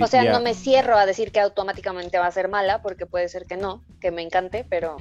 [0.03, 3.29] O sea, no me cierro a decir que automáticamente va a ser mala, porque puede
[3.29, 4.97] ser que no, que me encante, pero...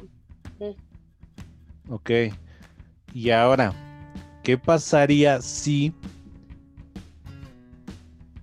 [0.60, 1.92] Mm.
[1.92, 2.12] Ok.
[3.14, 3.74] Y ahora,
[4.46, 5.92] ¿Qué pasaría si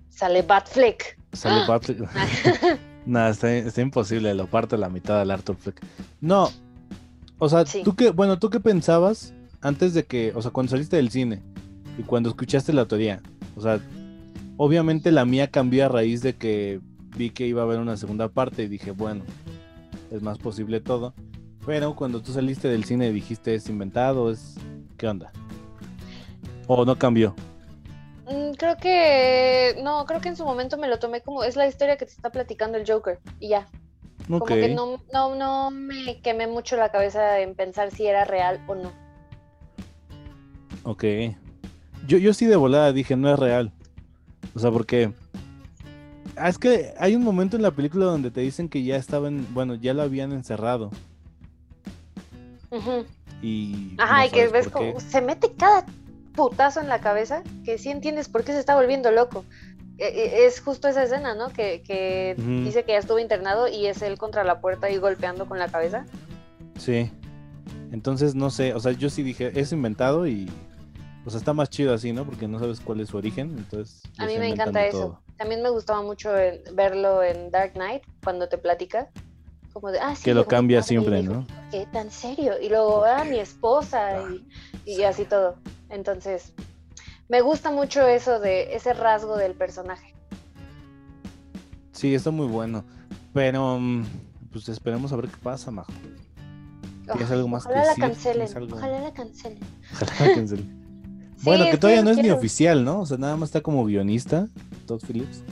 [0.09, 1.17] sale Batfleck?
[1.31, 1.65] Sale ¡Ah!
[1.65, 2.09] Batfleck.
[3.05, 5.81] no, está, imposible, lo parto la mitad del Arthur Fleck.
[6.19, 6.51] No,
[7.39, 10.97] o sea, tú qué, bueno, tú qué pensabas antes de que, o sea, cuando saliste
[10.97, 11.41] del cine
[11.97, 13.21] y cuando escuchaste la teoría,
[13.55, 13.79] o sea,
[14.63, 16.79] obviamente la mía cambió a raíz de que
[17.17, 19.25] vi que iba a haber una segunda parte y dije, bueno,
[20.09, 21.13] es más posible todo.
[21.65, 24.55] Pero cuando tú saliste del cine dijiste, es inventado, es...
[24.97, 25.31] ¿Qué onda?
[26.67, 27.35] ¿O no cambió?
[28.25, 31.67] Mm, creo que no, creo que en su momento me lo tomé como es la
[31.67, 33.67] historia que te está platicando el Joker y ya.
[34.27, 38.61] Como que no, no, no me quemé mucho la cabeza en pensar si era real
[38.67, 38.93] o no.
[40.83, 41.03] Ok.
[42.07, 43.73] Yo, yo sí de volada dije, no es real.
[44.55, 45.11] O sea, porque...
[46.35, 49.45] Ah, es que hay un momento en la película donde te dicen que ya estaban,
[49.53, 50.89] bueno, ya lo habían encerrado.
[53.41, 53.93] Y...
[53.99, 55.85] Ajá, y que ves como se mete cada
[56.33, 59.45] putazo en la cabeza que sí entiendes por qué se está volviendo loco.
[59.97, 61.49] E, e, es justo esa escena, ¿no?
[61.49, 65.59] Que, dice que ya estuvo internado y es él contra la puerta y golpeando con
[65.59, 66.05] la cabeza.
[66.77, 67.11] Sí.
[67.91, 70.49] Entonces, no sé, o sea, yo sí dije, es inventado y,
[71.25, 72.25] o sea, está más chido así, ¿no?
[72.25, 74.01] Porque no sabes cuál es su origen, entonces...
[74.17, 75.19] A mí me encanta eso.
[75.37, 76.31] También me gustaba mucho
[76.73, 79.09] verlo en Dark Knight, cuando te platica.
[79.71, 81.47] Como de, ah, sí, que lo cambia siempre, ¿no?
[81.71, 82.53] ¿Qué tan serio?
[82.61, 84.21] Y luego, ah, mi esposa
[84.85, 85.55] y, y así todo.
[85.89, 86.53] Entonces,
[87.27, 90.13] me gusta mucho eso de ese rasgo del personaje.
[91.91, 92.83] Sí, está muy bueno.
[93.33, 94.05] Pero, mm,
[94.51, 95.91] pues esperemos a ver qué pasa, Majo.
[97.31, 98.47] algo más ojalá la cancelen.
[98.71, 99.59] Ojalá la cancelen.
[99.93, 100.82] Ojalá la cancelen.
[101.43, 103.01] Bueno, que todavía no es ni oficial, ¿no?
[103.01, 104.47] O sea, nada más está como guionista,
[104.87, 105.43] Todd Phillips.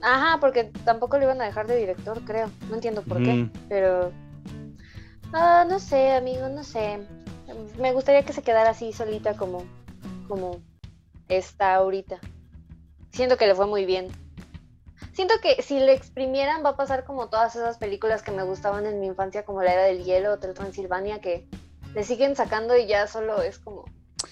[0.00, 2.50] Ajá, porque tampoco lo iban a dejar de director, creo.
[2.68, 4.10] No entiendo por qué, pero...
[5.32, 7.00] Ah, no sé, amigo, no sé
[7.78, 9.64] me gustaría que se quedara así solita como,
[10.28, 10.62] como
[11.28, 12.18] está ahorita.
[13.10, 14.08] Siento que le fue muy bien.
[15.12, 18.86] Siento que si le exprimieran va a pasar como todas esas películas que me gustaban
[18.86, 21.46] en mi infancia, como La Era del Hielo, Hotel Transilvania, que
[21.94, 23.84] le siguen sacando y ya solo es como...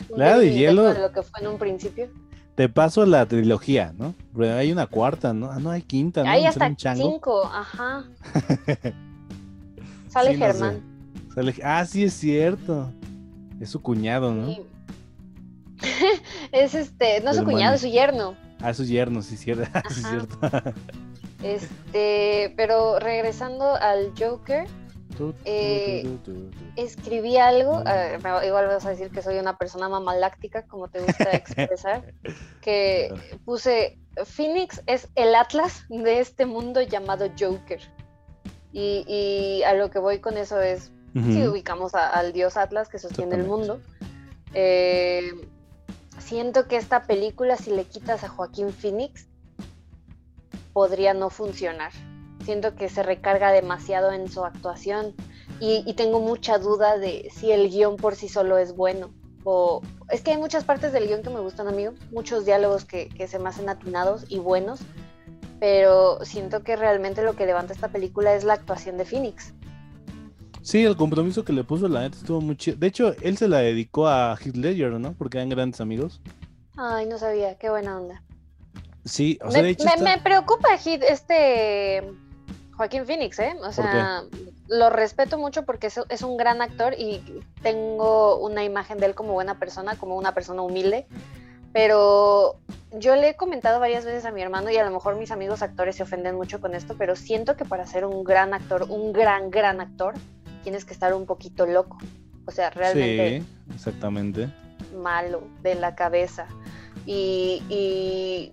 [0.08, 0.84] La del Hielo...
[0.92, 2.08] De lo que fue en un principio.
[2.54, 4.14] Te paso la trilogía, ¿no?
[4.44, 5.50] hay una cuarta, ¿no?
[5.50, 6.30] Ah, no, hay quinta, ¿no?
[6.30, 8.04] Hay hasta cinco, ajá.
[10.08, 10.82] Sale Germán.
[11.64, 12.92] Ah, sí es cierto.
[13.60, 14.56] Es su cuñado, ¿no?
[16.52, 18.34] es este, no es su cuñado, es su yerno.
[18.60, 19.64] Ah, su yerno, sí, cierto.
[19.88, 20.38] sí, cierto.
[21.42, 24.66] este, pero regresando al Joker,
[25.44, 26.18] eh,
[26.76, 27.82] escribí algo,
[28.44, 32.12] igual vas a decir que soy una persona mamaláctica, como te gusta expresar,
[32.60, 33.12] que
[33.44, 37.80] puse, Phoenix es el Atlas de este mundo llamado Joker.
[38.72, 42.98] Y, y a lo que voy con eso es, si ubicamos al dios Atlas que
[42.98, 43.80] sostiene el mundo.
[44.54, 45.32] Eh,
[46.18, 49.26] siento que esta película, si le quitas a Joaquín Phoenix,
[50.72, 51.92] podría no funcionar.
[52.44, 55.14] Siento que se recarga demasiado en su actuación
[55.60, 59.10] y, tengo mucha duda de si el guion por sí solo es bueno.
[59.44, 63.08] O, es que hay muchas partes del guion que me gustan, amigo, muchos diálogos que,
[63.10, 64.80] que se me hacen atinados y buenos,
[65.58, 69.52] pero siento que realmente lo que levanta esta película es la actuación de Phoenix.
[70.62, 72.76] Sí, el compromiso que le puso la neta estuvo muy chido.
[72.76, 75.14] De hecho, él se la dedicó a Heath Ledger, ¿no?
[75.14, 76.20] Porque eran grandes amigos.
[76.76, 78.22] Ay, no sabía, qué buena onda.
[79.04, 79.84] Sí, o sea, me, de hecho.
[80.02, 82.02] Me, preocupa Heath, este
[82.80, 83.54] Joaquín Phoenix, ¿eh?
[83.62, 84.22] O sea,
[84.66, 87.22] lo respeto mucho porque es, es, un gran actor y
[87.60, 91.06] tengo una imagen de él como buena persona, como una persona humilde.
[91.74, 92.56] Pero
[92.98, 95.60] yo le he comentado varias veces a mi hermano y a lo mejor mis amigos
[95.60, 99.12] actores se ofenden mucho con esto, pero siento que para ser un gran actor, un
[99.12, 100.14] gran, gran actor,
[100.62, 101.98] tienes que estar un poquito loco.
[102.46, 103.40] O sea, realmente.
[103.40, 104.48] Sí, exactamente.
[104.96, 106.46] Malo de la cabeza.
[107.04, 108.50] Y, y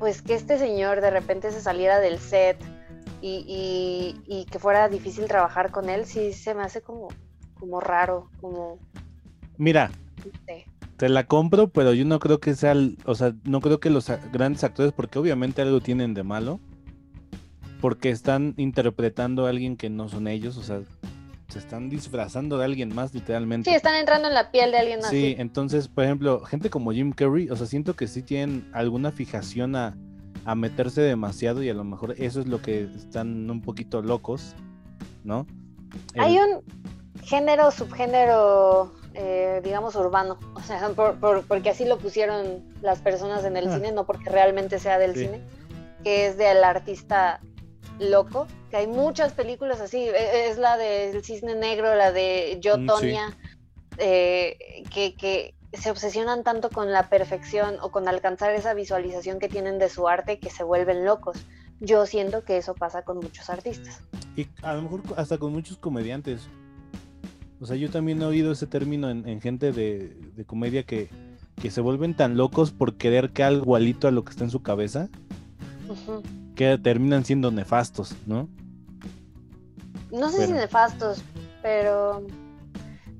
[0.00, 2.58] pues que este señor de repente se saliera del set
[3.22, 7.08] y, y, que fuera difícil trabajar con él, sí se me hace como,
[7.58, 8.78] como raro, como...
[9.56, 9.90] Mira,
[10.96, 14.10] te la compro, pero yo no creo que sea, o sea, no creo que los
[14.32, 16.60] grandes actores, porque obviamente algo tienen de malo,
[17.80, 20.82] porque están interpretando a alguien que no son ellos, o sea,
[21.48, 23.70] se están disfrazando de alguien más, literalmente.
[23.70, 25.10] Sí, están entrando en la piel de alguien más.
[25.10, 29.12] Sí, entonces, por ejemplo, gente como Jim Carrey, o sea, siento que sí tienen alguna
[29.12, 29.96] fijación a,
[30.44, 34.54] a meterse demasiado y a lo mejor eso es lo que están un poquito locos,
[35.24, 35.46] ¿no?
[36.18, 36.62] Hay un
[37.22, 40.90] género, subgénero, eh, digamos, urbano, o sea,
[41.48, 43.76] porque así lo pusieron las personas en el ah.
[43.76, 45.40] cine, no porque realmente sea del cine,
[46.02, 47.40] que es del artista
[47.98, 52.78] loco, que hay muchas películas así, e, es la del Cisne Negro, la de Yo,
[52.78, 53.36] mm, Tonya,
[53.98, 54.56] eh,
[54.92, 59.78] que, que, se obsesionan tanto con la perfección o con alcanzar esa visualización que tienen
[59.78, 61.38] de su arte que se vuelven locos.
[61.80, 64.00] Yo siento que eso pasa con muchos artistas.
[64.36, 66.42] Y a lo mejor hasta con muchos comediantes.
[67.60, 71.08] O sea, yo también he oído ese término en, gente de, comedia que,
[71.60, 74.50] que, se vuelven tan locos por querer que algo igualito a lo que está en
[74.50, 75.08] su cabeza
[76.54, 78.48] que terminan siendo nefastos, ¿no?
[80.10, 81.22] No sé si nefastos,
[81.62, 82.26] pero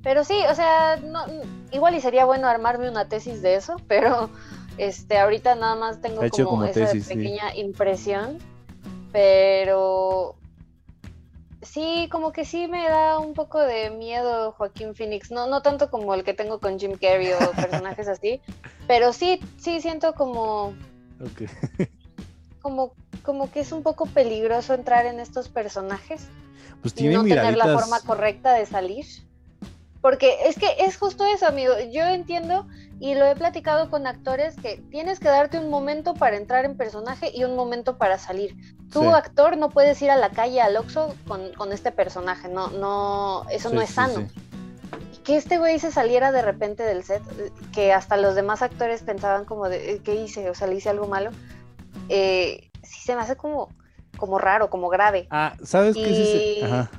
[0.03, 1.25] pero sí, o sea, no,
[1.71, 4.29] igual y sería bueno armarme una tesis de eso, pero
[4.77, 8.37] este ahorita nada más tengo como, esa pequeña impresión,
[9.11, 10.35] pero
[11.61, 15.89] sí, como que sí me da un poco de miedo Joaquín Phoenix, no, no tanto
[15.89, 18.41] como el que tengo con Jim Carrey o personajes así,
[18.87, 20.73] pero sí, sí siento como,
[22.61, 22.93] como,
[23.23, 26.27] como que es un poco peligroso entrar en estos personajes
[26.81, 29.05] pues tiene y no tener la forma correcta de salir.
[30.03, 31.75] Porque es que es justo eso, amigo.
[31.89, 32.67] Yo entiendo
[32.99, 36.75] y lo he platicado con actores que tienes que darte un momento para entrar en
[36.75, 38.53] personaje y un momento para salir.
[38.91, 42.49] Tú, actor, no puedes ir a la calle al Oxxo con, este personaje.
[42.49, 44.27] No, no, eso no es sano.
[45.13, 47.23] Y que este güey se saliera de repente del set,
[47.71, 50.49] que hasta los demás actores pensaban como de, ¿qué hice?
[50.49, 51.31] O sea, le hice algo malo.
[52.09, 53.69] Eh, sí se me hace como,
[54.17, 55.29] como raro, como grave.
[55.31, 56.13] Ah, ¿sabes qué?
[56.13, 56.91] Sí, Ajá.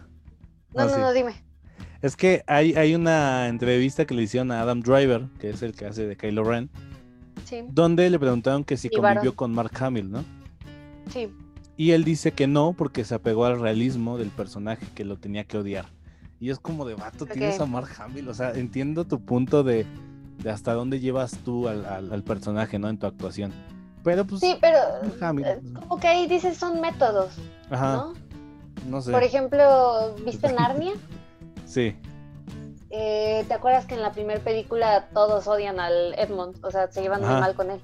[0.73, 1.44] No, no, no, dime.
[2.05, 5.75] Es que hay, hay una entrevista que le hicieron a Adam Driver, que es el
[5.75, 6.69] que hace de Kylo Ren,
[7.71, 10.23] donde le preguntaron que si convivió con Mark Hamill, ¿no?
[11.09, 11.33] Sí.
[11.79, 15.45] Y él dice que no, porque se apegó al realismo del personaje, que lo tenía
[15.45, 15.87] que odiar.
[16.41, 18.29] Y es como de vato, tienes a Mark Hamill.
[18.29, 19.87] O sea, entiendo tu punto de,
[20.47, 22.91] hasta dónde llevas tú al, personaje, ¿no?
[22.91, 23.51] En tu actuación.
[24.03, 24.43] Pero pues.
[24.43, 24.77] Sí, pero.
[25.39, 27.33] Eh, como que ahí dices son métodos.
[27.71, 27.97] Ajá.
[27.97, 28.13] ¿no?
[28.91, 29.11] No sé.
[29.11, 30.93] Por ejemplo, ¿viste Narnia?
[31.65, 31.97] Sí.
[32.91, 36.65] Eh, ¿Te acuerdas que en la primera película todos odian al Edmond?
[36.65, 37.81] O sea, se llevan muy mal con él.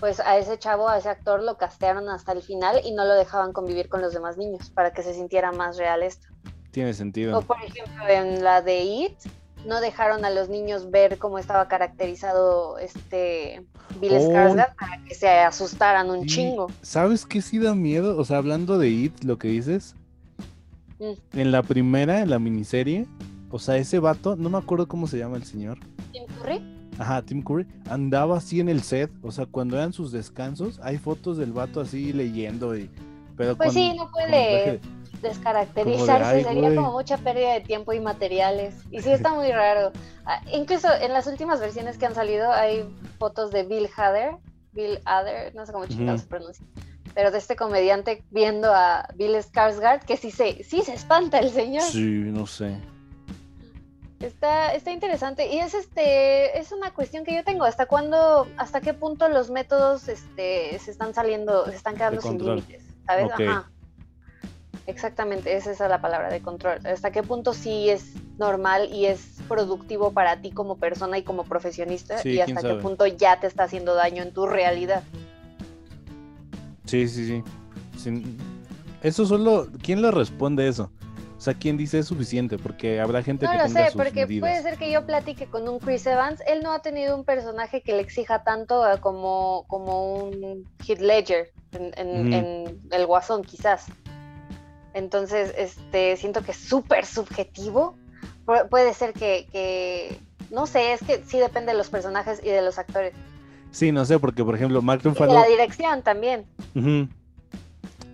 [0.00, 3.14] Pues a ese chavo, a ese actor, lo castearon hasta el final y no lo
[3.14, 6.26] dejaban convivir con los demás niños para que se sintiera más real esto.
[6.70, 7.38] Tiene sentido.
[7.38, 9.18] O por ejemplo, en la de It,
[9.66, 13.64] no dejaron a los niños ver cómo estaba caracterizado este
[14.00, 14.30] Bill oh.
[14.30, 16.68] Skarsgård para que se asustaran un chingo.
[16.82, 18.18] ¿Sabes qué sí da miedo?
[18.18, 19.94] O sea, hablando de It, lo que dices,
[21.00, 23.06] en la primera, en la miniserie,
[23.50, 25.78] o sea, ese vato, no me acuerdo cómo se llama el señor.
[26.12, 26.60] Tim Curry.
[26.98, 30.98] Ajá, Tim Curry, andaba así en el set, o sea, cuando eran sus descansos, hay
[30.98, 32.90] fotos del vato así leyendo y...
[33.36, 34.80] Pero pues sí, no puede
[35.22, 38.74] descaracterizarse, sería como mucha pérdida de tiempo y materiales.
[38.90, 39.92] Y sí está muy raro.
[40.26, 42.84] Ah, incluso en las últimas versiones que han salido hay
[43.18, 44.36] fotos de Bill Hader,
[44.72, 46.66] Bill Hader, no sé cómo se pronuncia
[47.14, 51.50] pero de este comediante viendo a Bill Skarsgård, que sí se, sí se espanta el
[51.50, 51.82] señor.
[51.82, 52.76] Sí, no sé.
[54.20, 55.46] Está, está interesante.
[55.46, 57.64] Y es este, es una cuestión que yo tengo.
[57.64, 62.38] ¿Hasta cuándo, hasta qué punto los métodos este, se están saliendo, se están quedando sin
[62.38, 62.84] límites?
[63.06, 63.30] ¿Sabes?
[63.32, 63.70] Ajá.
[64.86, 66.84] Exactamente, esa es la palabra de control.
[66.84, 71.44] ¿Hasta qué punto sí es normal y es productivo para ti como persona y como
[71.44, 72.16] profesionista?
[72.26, 75.04] y hasta qué punto ya te está haciendo daño en tu realidad.
[76.90, 77.42] Sí, sí,
[77.96, 78.36] sí.
[79.02, 80.90] Eso solo, ¿quién le responde eso?
[81.36, 82.58] O sea, ¿quién dice es suficiente?
[82.58, 85.78] Porque habrá gente que no lo sé, porque puede ser que yo platique con un
[85.78, 86.42] Chris Evans.
[86.46, 91.50] Él no ha tenido un personaje que le exija tanto como, como un Heath Ledger
[91.72, 93.86] en, El Guasón, quizás.
[94.92, 97.96] Entonces, este, siento que es súper subjetivo.
[98.44, 100.20] Pu- puede ser que, que,
[100.50, 103.14] no sé, es que sí depende de los personajes y de los actores.
[103.70, 105.32] Sí, no sé, porque por ejemplo, Mark Y Ruffalo.
[105.32, 106.46] la dirección también.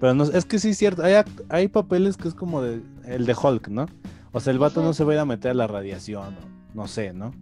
[0.01, 1.15] Pero no, es que sí es cierto, hay,
[1.49, 3.87] hay papeles que es como de, el de Hulk, ¿no?
[4.33, 6.37] O sea, el vato no se va a ir a meter a la radiación,
[6.75, 7.33] no sé, ¿no?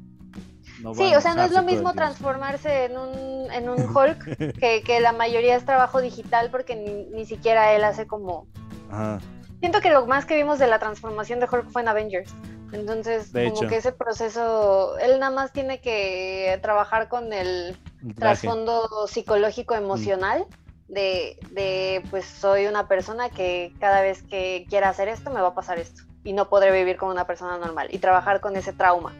[0.95, 5.01] Sí, o sea, no es lo mismo transformarse en un, en un Hulk que, que
[5.01, 8.47] la mayoría es trabajo digital porque ni, ni siquiera él hace como...
[8.91, 9.19] Ajá,
[9.61, 12.35] Siento que lo más que vimos de la transformación de Hulk fue en Avengers.
[12.73, 13.69] Entonces, De como hecho.
[13.69, 17.75] que ese proceso, él nada más tiene que trabajar con el.
[18.13, 20.47] Trasfondo psicológico emocional
[20.89, 25.49] de, de, pues soy una persona que cada vez que quiera hacer esto me va
[25.49, 28.73] a pasar esto y no podré vivir como una persona normal y trabajar con ese
[28.73, 29.15] trauma,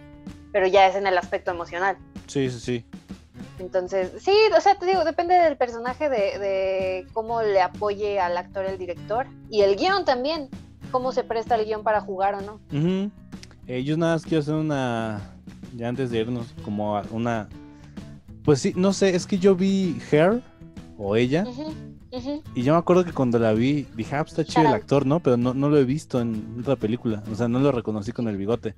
[0.53, 1.97] pero ya es en el aspecto emocional.
[2.27, 2.85] Sí, sí, sí.
[3.59, 8.37] Entonces, sí, o sea, te digo, depende del personaje, de, de cómo le apoye al
[8.37, 10.49] actor el director y el guion también,
[10.91, 12.61] cómo se presta el guion para jugar o no.
[13.67, 15.21] Eh, yo nada más quiero hacer una,
[15.75, 17.49] ya antes de irnos, como una,
[18.45, 20.43] pues sí, no sé, es que yo vi Hair,
[20.99, 21.45] o ella,
[22.55, 25.05] y yo me acuerdo que cuando la vi, dije, ah, pues está chido el actor,
[25.07, 25.21] ¿no?
[25.21, 28.29] Pero no, no lo he visto en otra película, o sea, no lo reconocí con
[28.29, 28.75] el bigote.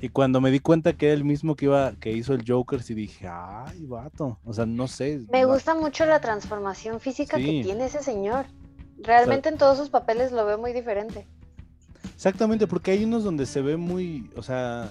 [0.00, 2.82] Y cuando me di cuenta que era el mismo que iba, que hizo el Joker,
[2.82, 5.20] sí dije, ay, vato, o sea, no sé.
[5.30, 7.44] Me va- gusta mucho la transformación física Sí.
[7.44, 8.46] que tiene ese señor.
[8.98, 11.26] Realmente en todos sus papeles lo veo muy diferente.
[12.14, 14.90] Exactamente, porque hay unos donde se ve muy, o sea,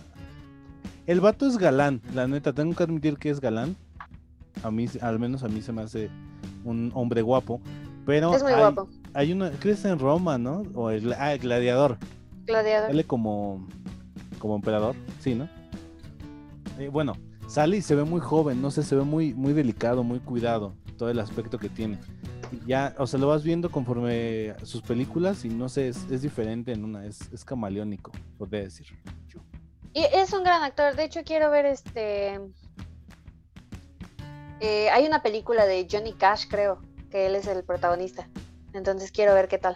[1.07, 3.75] el vato es galán, la neta, tengo que admitir que es galán.
[4.61, 6.09] A mí, al menos a mí se me hace
[6.63, 7.59] un hombre guapo,
[8.05, 8.87] pero es muy hay, guapo.
[9.13, 10.63] hay una, creo que es en Roma, ¿no?
[10.75, 11.97] O el, ah, el gladiador,
[12.45, 12.89] Gladiador.
[12.89, 13.67] sale como,
[14.39, 15.49] como emperador, sí, ¿no?
[16.79, 17.13] Eh, bueno,
[17.47, 20.73] sale y se ve muy joven, no sé, se ve muy, muy delicado, muy cuidado,
[20.97, 21.97] todo el aspecto que tiene.
[22.67, 26.71] Ya, o sea, lo vas viendo conforme sus películas y no sé, es, es diferente
[26.71, 28.85] en una, es, es camaleónico, podría decir.
[29.93, 30.95] Y es un gran actor.
[30.95, 32.39] De hecho, quiero ver este.
[34.63, 38.29] Eh, hay una película de Johnny Cash, creo, que él es el protagonista.
[38.71, 39.75] Entonces quiero ver qué tal.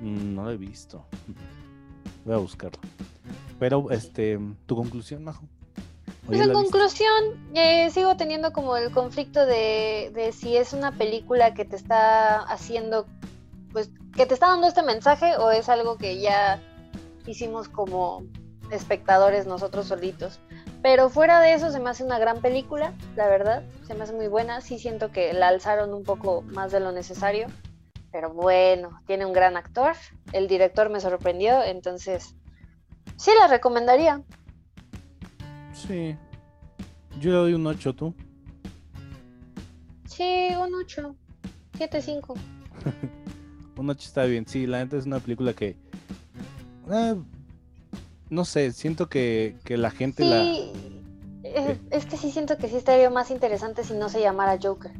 [0.00, 1.06] Mm, No lo he visto.
[2.24, 2.80] Voy a buscarlo.
[3.60, 5.44] Pero, este, tu conclusión, Majo.
[5.44, 10.90] ¿O Pues en conclusión, eh, sigo teniendo como el conflicto de, de si es una
[10.90, 13.06] película que te está haciendo,
[13.72, 16.60] pues, que te está dando este mensaje o es algo que ya
[17.24, 18.24] hicimos como
[18.74, 20.40] espectadores nosotros solitos.
[20.82, 24.12] Pero fuera de eso se me hace una gran película, la verdad, se me hace
[24.12, 24.60] muy buena.
[24.60, 27.46] Sí siento que la alzaron un poco más de lo necesario,
[28.12, 29.96] pero bueno, tiene un gran actor.
[30.32, 32.34] El director me sorprendió, entonces
[33.16, 34.22] sí la recomendaría.
[35.72, 36.16] Sí.
[37.18, 38.14] Yo le doy un 8, ¿tú?
[40.06, 41.16] Sí, un 8,
[41.76, 42.34] 7, 5.
[43.76, 44.46] Un 8 está bien.
[44.46, 45.76] Sí, la neta es una película que...
[46.90, 47.16] eh,
[48.34, 50.42] no sé, siento que, que la gente la...
[50.42, 50.72] Sí,
[51.42, 54.92] es, es que sí siento que sí estaría más interesante si no se llamara Joker.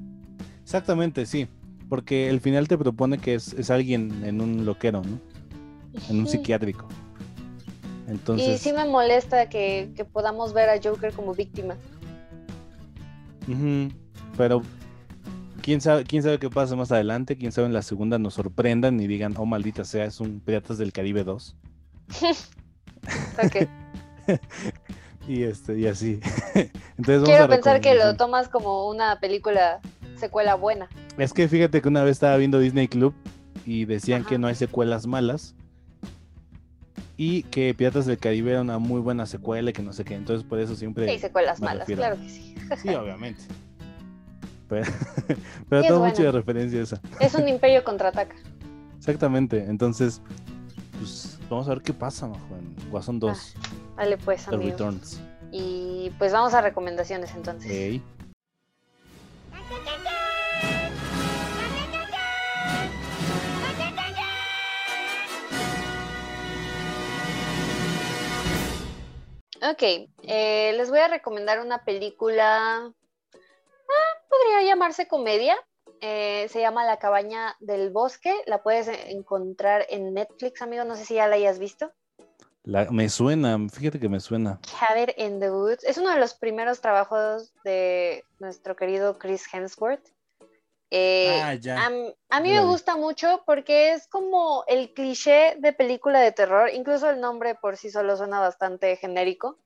[0.62, 1.48] Exactamente, sí.
[1.88, 5.20] Porque el final te propone que es, es alguien en un loquero, ¿no?
[6.08, 6.88] En un psiquiátrico.
[8.06, 8.60] Y Entonces...
[8.60, 11.76] sí me molesta que, que podamos ver a Joker como víctima.
[14.36, 14.62] Pero
[15.62, 18.98] quién sabe, quién sabe qué pasa más adelante, quién sabe en la segunda nos sorprendan
[19.00, 21.56] y digan, oh maldita sea, es un Piratas del Caribe 2.
[23.42, 23.68] Ok.
[25.26, 26.20] Y este, y así.
[26.98, 29.80] Entonces Quiero pensar que lo tomas como una película
[30.16, 30.88] secuela buena.
[31.16, 33.14] Es que fíjate que una vez estaba viendo Disney Club
[33.64, 34.30] y decían Ajá.
[34.30, 35.54] que no hay secuelas malas.
[37.16, 40.14] Y que Piratas del Caribe era una muy buena secuela y que no sé qué.
[40.14, 41.08] Entonces por eso siempre.
[41.08, 42.02] Sí, secuelas malas, refiero.
[42.02, 42.54] claro que sí.
[42.82, 43.42] Sí, obviamente.
[44.68, 44.90] Pero,
[45.68, 47.00] pero Sí, tengo mucho de referencia a esa.
[47.20, 48.34] Es un imperio contraataca.
[48.98, 49.64] Exactamente.
[49.68, 50.20] Entonces,
[50.98, 53.54] pues vamos a ver qué pasa, Majo, en Guasón 2,
[53.96, 54.72] Vale, pues, The amigos.
[54.72, 55.20] Returns.
[55.52, 57.70] Y pues vamos a recomendaciones entonces.
[57.70, 58.02] Ey.
[69.62, 69.82] Ok,
[70.22, 75.56] eh, les voy a recomendar una película, ah, podría llamarse comedia,
[76.00, 81.04] eh, se llama La cabaña del bosque, la puedes encontrar en Netflix, amigo, no sé
[81.04, 81.92] si ya la hayas visto.
[82.64, 84.58] La- me suena, fíjate que me suena.
[84.80, 90.06] Cabin in the Woods, es uno de los primeros trabajos de nuestro querido Chris Hemsworth.
[90.90, 91.86] Eh, Ah, ya.
[91.86, 91.90] a,
[92.36, 97.10] a mí me gusta mucho porque es como el cliché de película de terror, incluso
[97.10, 99.58] el nombre por sí solo suena bastante genérico,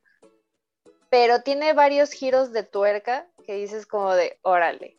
[1.11, 4.97] pero tiene varios giros de tuerca que dices como de, órale.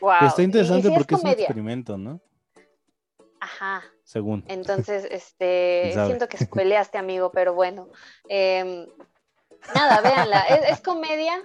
[0.00, 0.26] Wow.
[0.26, 2.20] Está interesante sí porque es, un experimento, ¿no?
[3.40, 3.82] Ajá.
[4.04, 4.44] Según.
[4.48, 7.88] Entonces, este, siento que peleaste, amigo, pero bueno.
[8.28, 8.86] Em,
[9.74, 10.40] nada, véanla.
[10.70, 11.42] Es, comedia,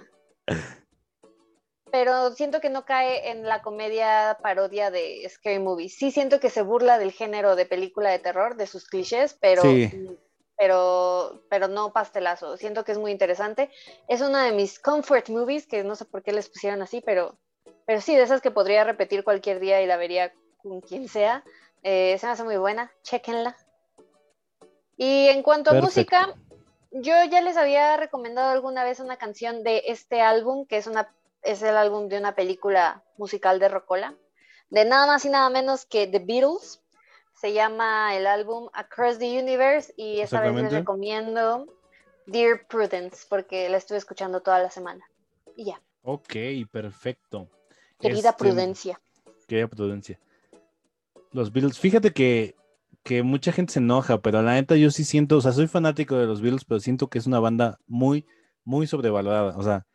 [1.90, 5.88] pero siento que no cae en la comedia parodia de Scary Movie.
[5.88, 9.62] Sí siento que se burla del género de película de terror, de sus clichés, pero,
[10.58, 12.56] pero, pero no pastelazo.
[12.56, 13.70] Siento que es muy interesante.
[14.08, 17.38] Es una de mis comfort movies, que no sé por qué les pusieron así, pero,
[17.86, 21.44] pero sí, de esas que podría repetir cualquier día y la vería con quien sea.
[21.82, 23.56] Eh, se me hace muy buena, chequenla.
[24.96, 26.34] Y en cuanto a música,
[26.90, 31.14] yo ya les había recomendado alguna vez una canción de este álbum, que es, una,
[31.42, 34.16] es el álbum de una película musical de Rocola,
[34.70, 36.82] de nada más y nada menos que The Beatles.
[37.34, 41.66] Se llama el álbum Across the Universe y esta vez les recomiendo
[42.24, 45.04] Dear Prudence, porque la estuve escuchando toda la semana.
[45.54, 45.80] Y ya.
[46.02, 46.34] Ok,
[46.72, 47.50] perfecto.
[47.98, 49.00] Querida este, Prudencia.
[49.46, 50.20] Querida Prudencia.
[51.32, 52.54] Los Beatles, fíjate que,
[53.22, 56.26] mucha gente se enoja, pero la neta yo sí siento, o sea, soy fanático de
[56.26, 58.26] los Beatles, pero siento que es una banda muy,
[58.64, 59.86] muy sobrevalorada, o sea.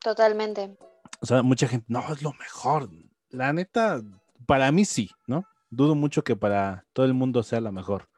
[0.00, 0.76] Totalmente.
[1.20, 2.88] O sea, mucha gente, no, es lo mejor.
[3.30, 4.02] La neta,
[4.46, 5.44] para mí sí, ¿no?
[5.70, 8.08] Dudo mucho que para todo el mundo sea la mejor.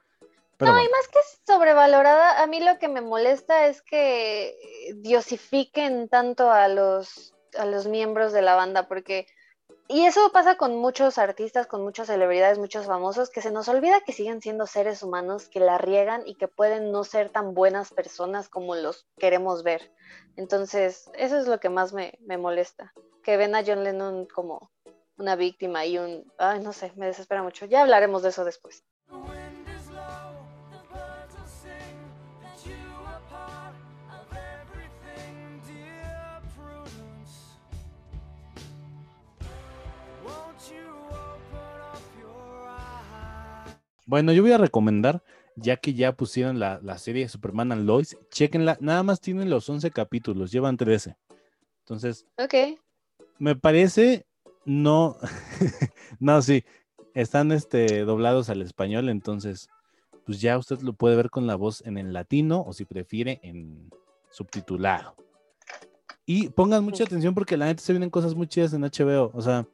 [0.59, 4.57] no, y más que sobrevalorada, a mí lo que me molesta es que
[4.97, 9.27] diosifiquen tanto a los, a los miembros de la banda, porque
[9.89, 14.01] y eso pasa con muchos artistas, con muchas celebridades, muchos famosos, que se nos olvida
[14.01, 17.93] que siguen siendo seres humanos, que la riegan y que pueden no ser tan buenas
[17.93, 19.93] personas como los queremos ver.
[20.37, 22.93] Entonces, eso es lo que más me, me molesta.
[23.23, 24.71] Que ven a John Lennon como
[25.19, 26.33] una víctima y un...
[26.39, 27.67] Ay, no sé, me desespera mucho.
[27.67, 28.85] Ya hablaremos de eso después.
[44.07, 45.23] Bueno, yo voy a recomendar,
[45.57, 49.69] ya que ya pusieron la, serie de Superman and Lois, chequenla, nada más tienen los
[49.69, 51.17] 11 capítulos, llevan 13.
[51.81, 52.27] Entonces.
[53.39, 54.27] Me parece,
[54.65, 55.17] no,
[56.21, 56.65] no, sí,
[57.15, 59.69] están este, doblados al español, entonces,
[60.25, 63.41] pues ya usted lo puede ver con la voz en el latino o si prefiere
[63.43, 63.91] en
[64.31, 65.15] subtitulado.
[66.25, 69.43] Y pongan mucha atención porque la neta se vienen cosas muy chidas en HBO, o
[69.43, 69.67] sea,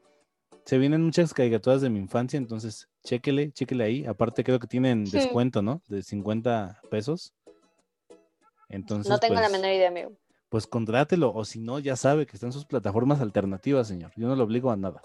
[0.68, 4.04] se vienen muchas caricaturas de mi infancia, entonces chéquele, chéquele ahí.
[4.04, 5.80] Aparte creo que tienen descuento, ¿no?
[5.88, 7.32] De 50 pesos.
[8.68, 10.12] Entonces, no tengo la pues, menor idea, amigo.
[10.50, 14.12] Pues contrátelo, o si no, ya sabe que están sus plataformas alternativas, señor.
[14.14, 15.00] Yo no lo obligo a nada.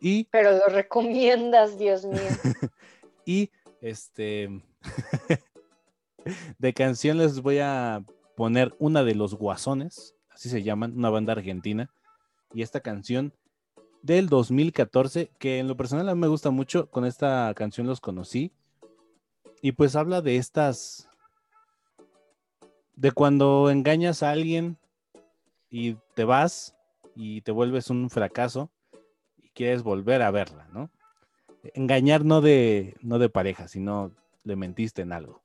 [0.00, 0.24] Y...
[0.30, 2.22] Pero lo recomiendas, Dios mío.
[3.26, 3.50] y
[3.82, 4.48] este...
[6.58, 8.02] de canción les voy a
[8.36, 11.90] poner una de los guasones, así se llaman, una banda argentina.
[12.54, 13.34] Y esta canción
[14.02, 18.00] del 2014, que en lo personal a mí me gusta mucho, con esta canción los
[18.00, 18.52] conocí.
[19.60, 21.08] Y pues habla de estas,
[22.94, 24.78] de cuando engañas a alguien
[25.70, 26.76] y te vas
[27.14, 28.70] y te vuelves un fracaso
[29.36, 30.90] y quieres volver a verla, ¿no?
[31.74, 34.12] Engañar no de, no de pareja, sino
[34.44, 35.42] le mentiste en algo.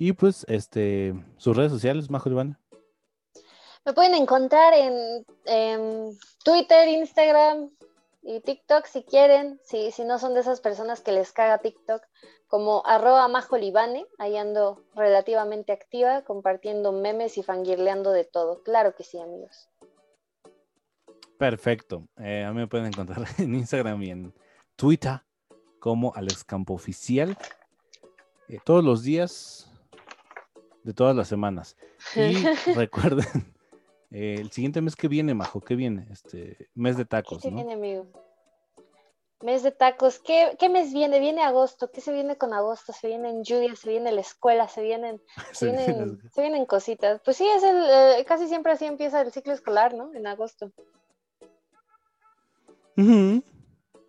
[0.00, 2.58] Y pues, este, sus redes sociales, Majo Ivana.
[3.84, 7.70] Me pueden encontrar en, Twitter, Instagram
[8.22, 12.02] y TikTok si quieren, si, si no son de esas personas que les caga TikTok,
[12.48, 18.62] como arroba majolibane, ahí ando relativamente activa, compartiendo memes y fangirleando de todo.
[18.62, 19.68] Claro que sí, amigos.
[21.36, 22.08] Perfecto.
[22.16, 24.34] Eh, a mí me pueden encontrar en Instagram y en
[24.76, 25.20] Twitter
[25.78, 27.36] como Alex Campo Oficial.
[28.48, 29.69] Eh, todos los días
[30.82, 31.76] de todas las semanas.
[32.14, 32.34] Y
[32.74, 33.26] recuerden,
[34.10, 36.06] eh, el siguiente mes que viene, Majo, ¿qué viene?
[36.10, 38.06] Este mes de tacos, ¿Qué viene, amigo?
[39.42, 40.18] Mes de tacos.
[40.18, 41.18] ¿Qué, mes viene?
[41.18, 41.90] Viene agosto.
[41.90, 42.92] ¿Qué se viene con agosto?
[42.92, 45.22] Se viene en lluvia, se viene la escuela, se vienen,
[45.52, 45.72] se,
[46.36, 47.22] vienen, cositas.
[47.24, 50.12] Pues sí, es el, eh, casi siempre así empieza el ciclo escolar, ¿no?
[50.14, 50.72] En agosto.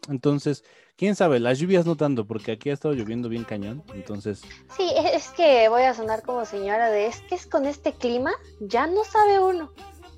[0.09, 0.65] Entonces,
[1.02, 4.43] quién sabe, las lluvias no tanto, porque aquí ha estado lloviendo bien cañón, entonces.
[4.78, 8.34] Sí, es que voy a sonar como señora de es que es con este clima,
[8.60, 9.72] ya no sabe uno.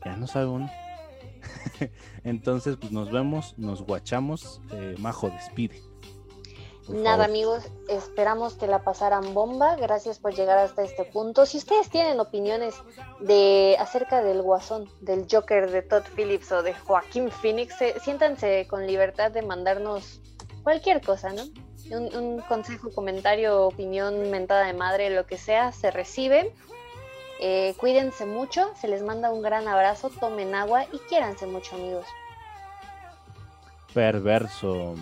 [0.03, 0.69] Ya no sabe uno.
[2.25, 4.59] entonces, pues nos vemos, nos guachamos.
[4.73, 5.81] Eh, Majo, despide.
[6.89, 9.77] Nada amigos, esperamos que la pasaran bomba.
[9.77, 11.45] Gracias por llegar hasta este punto.
[11.45, 12.75] Si ustedes tienen opiniones
[13.21, 18.67] de acerca del Guasón, del Joker de Todd Phillips o de Joaquín Phoenix, eh, siéntanse
[18.69, 20.19] con libertad de mandarnos
[20.63, 21.43] cualquier cosa, ¿no?
[21.91, 26.53] un, consejo, comentario, opinión, mentada de madre, lo que sea, se recibe.
[27.39, 32.05] Eh, cuídense mucho, se les manda un gran abrazo, tomen agua y quiéranse mucho, amigos.
[33.93, 34.95] Perverso.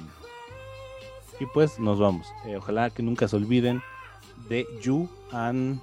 [1.39, 2.27] Y pues nos vamos.
[2.45, 3.81] Eh, ojalá que nunca se olviden
[4.49, 5.81] de Yu and,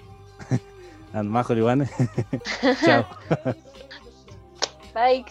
[1.13, 1.55] and Majo
[2.85, 3.07] Chao.
[4.95, 5.25] Bye.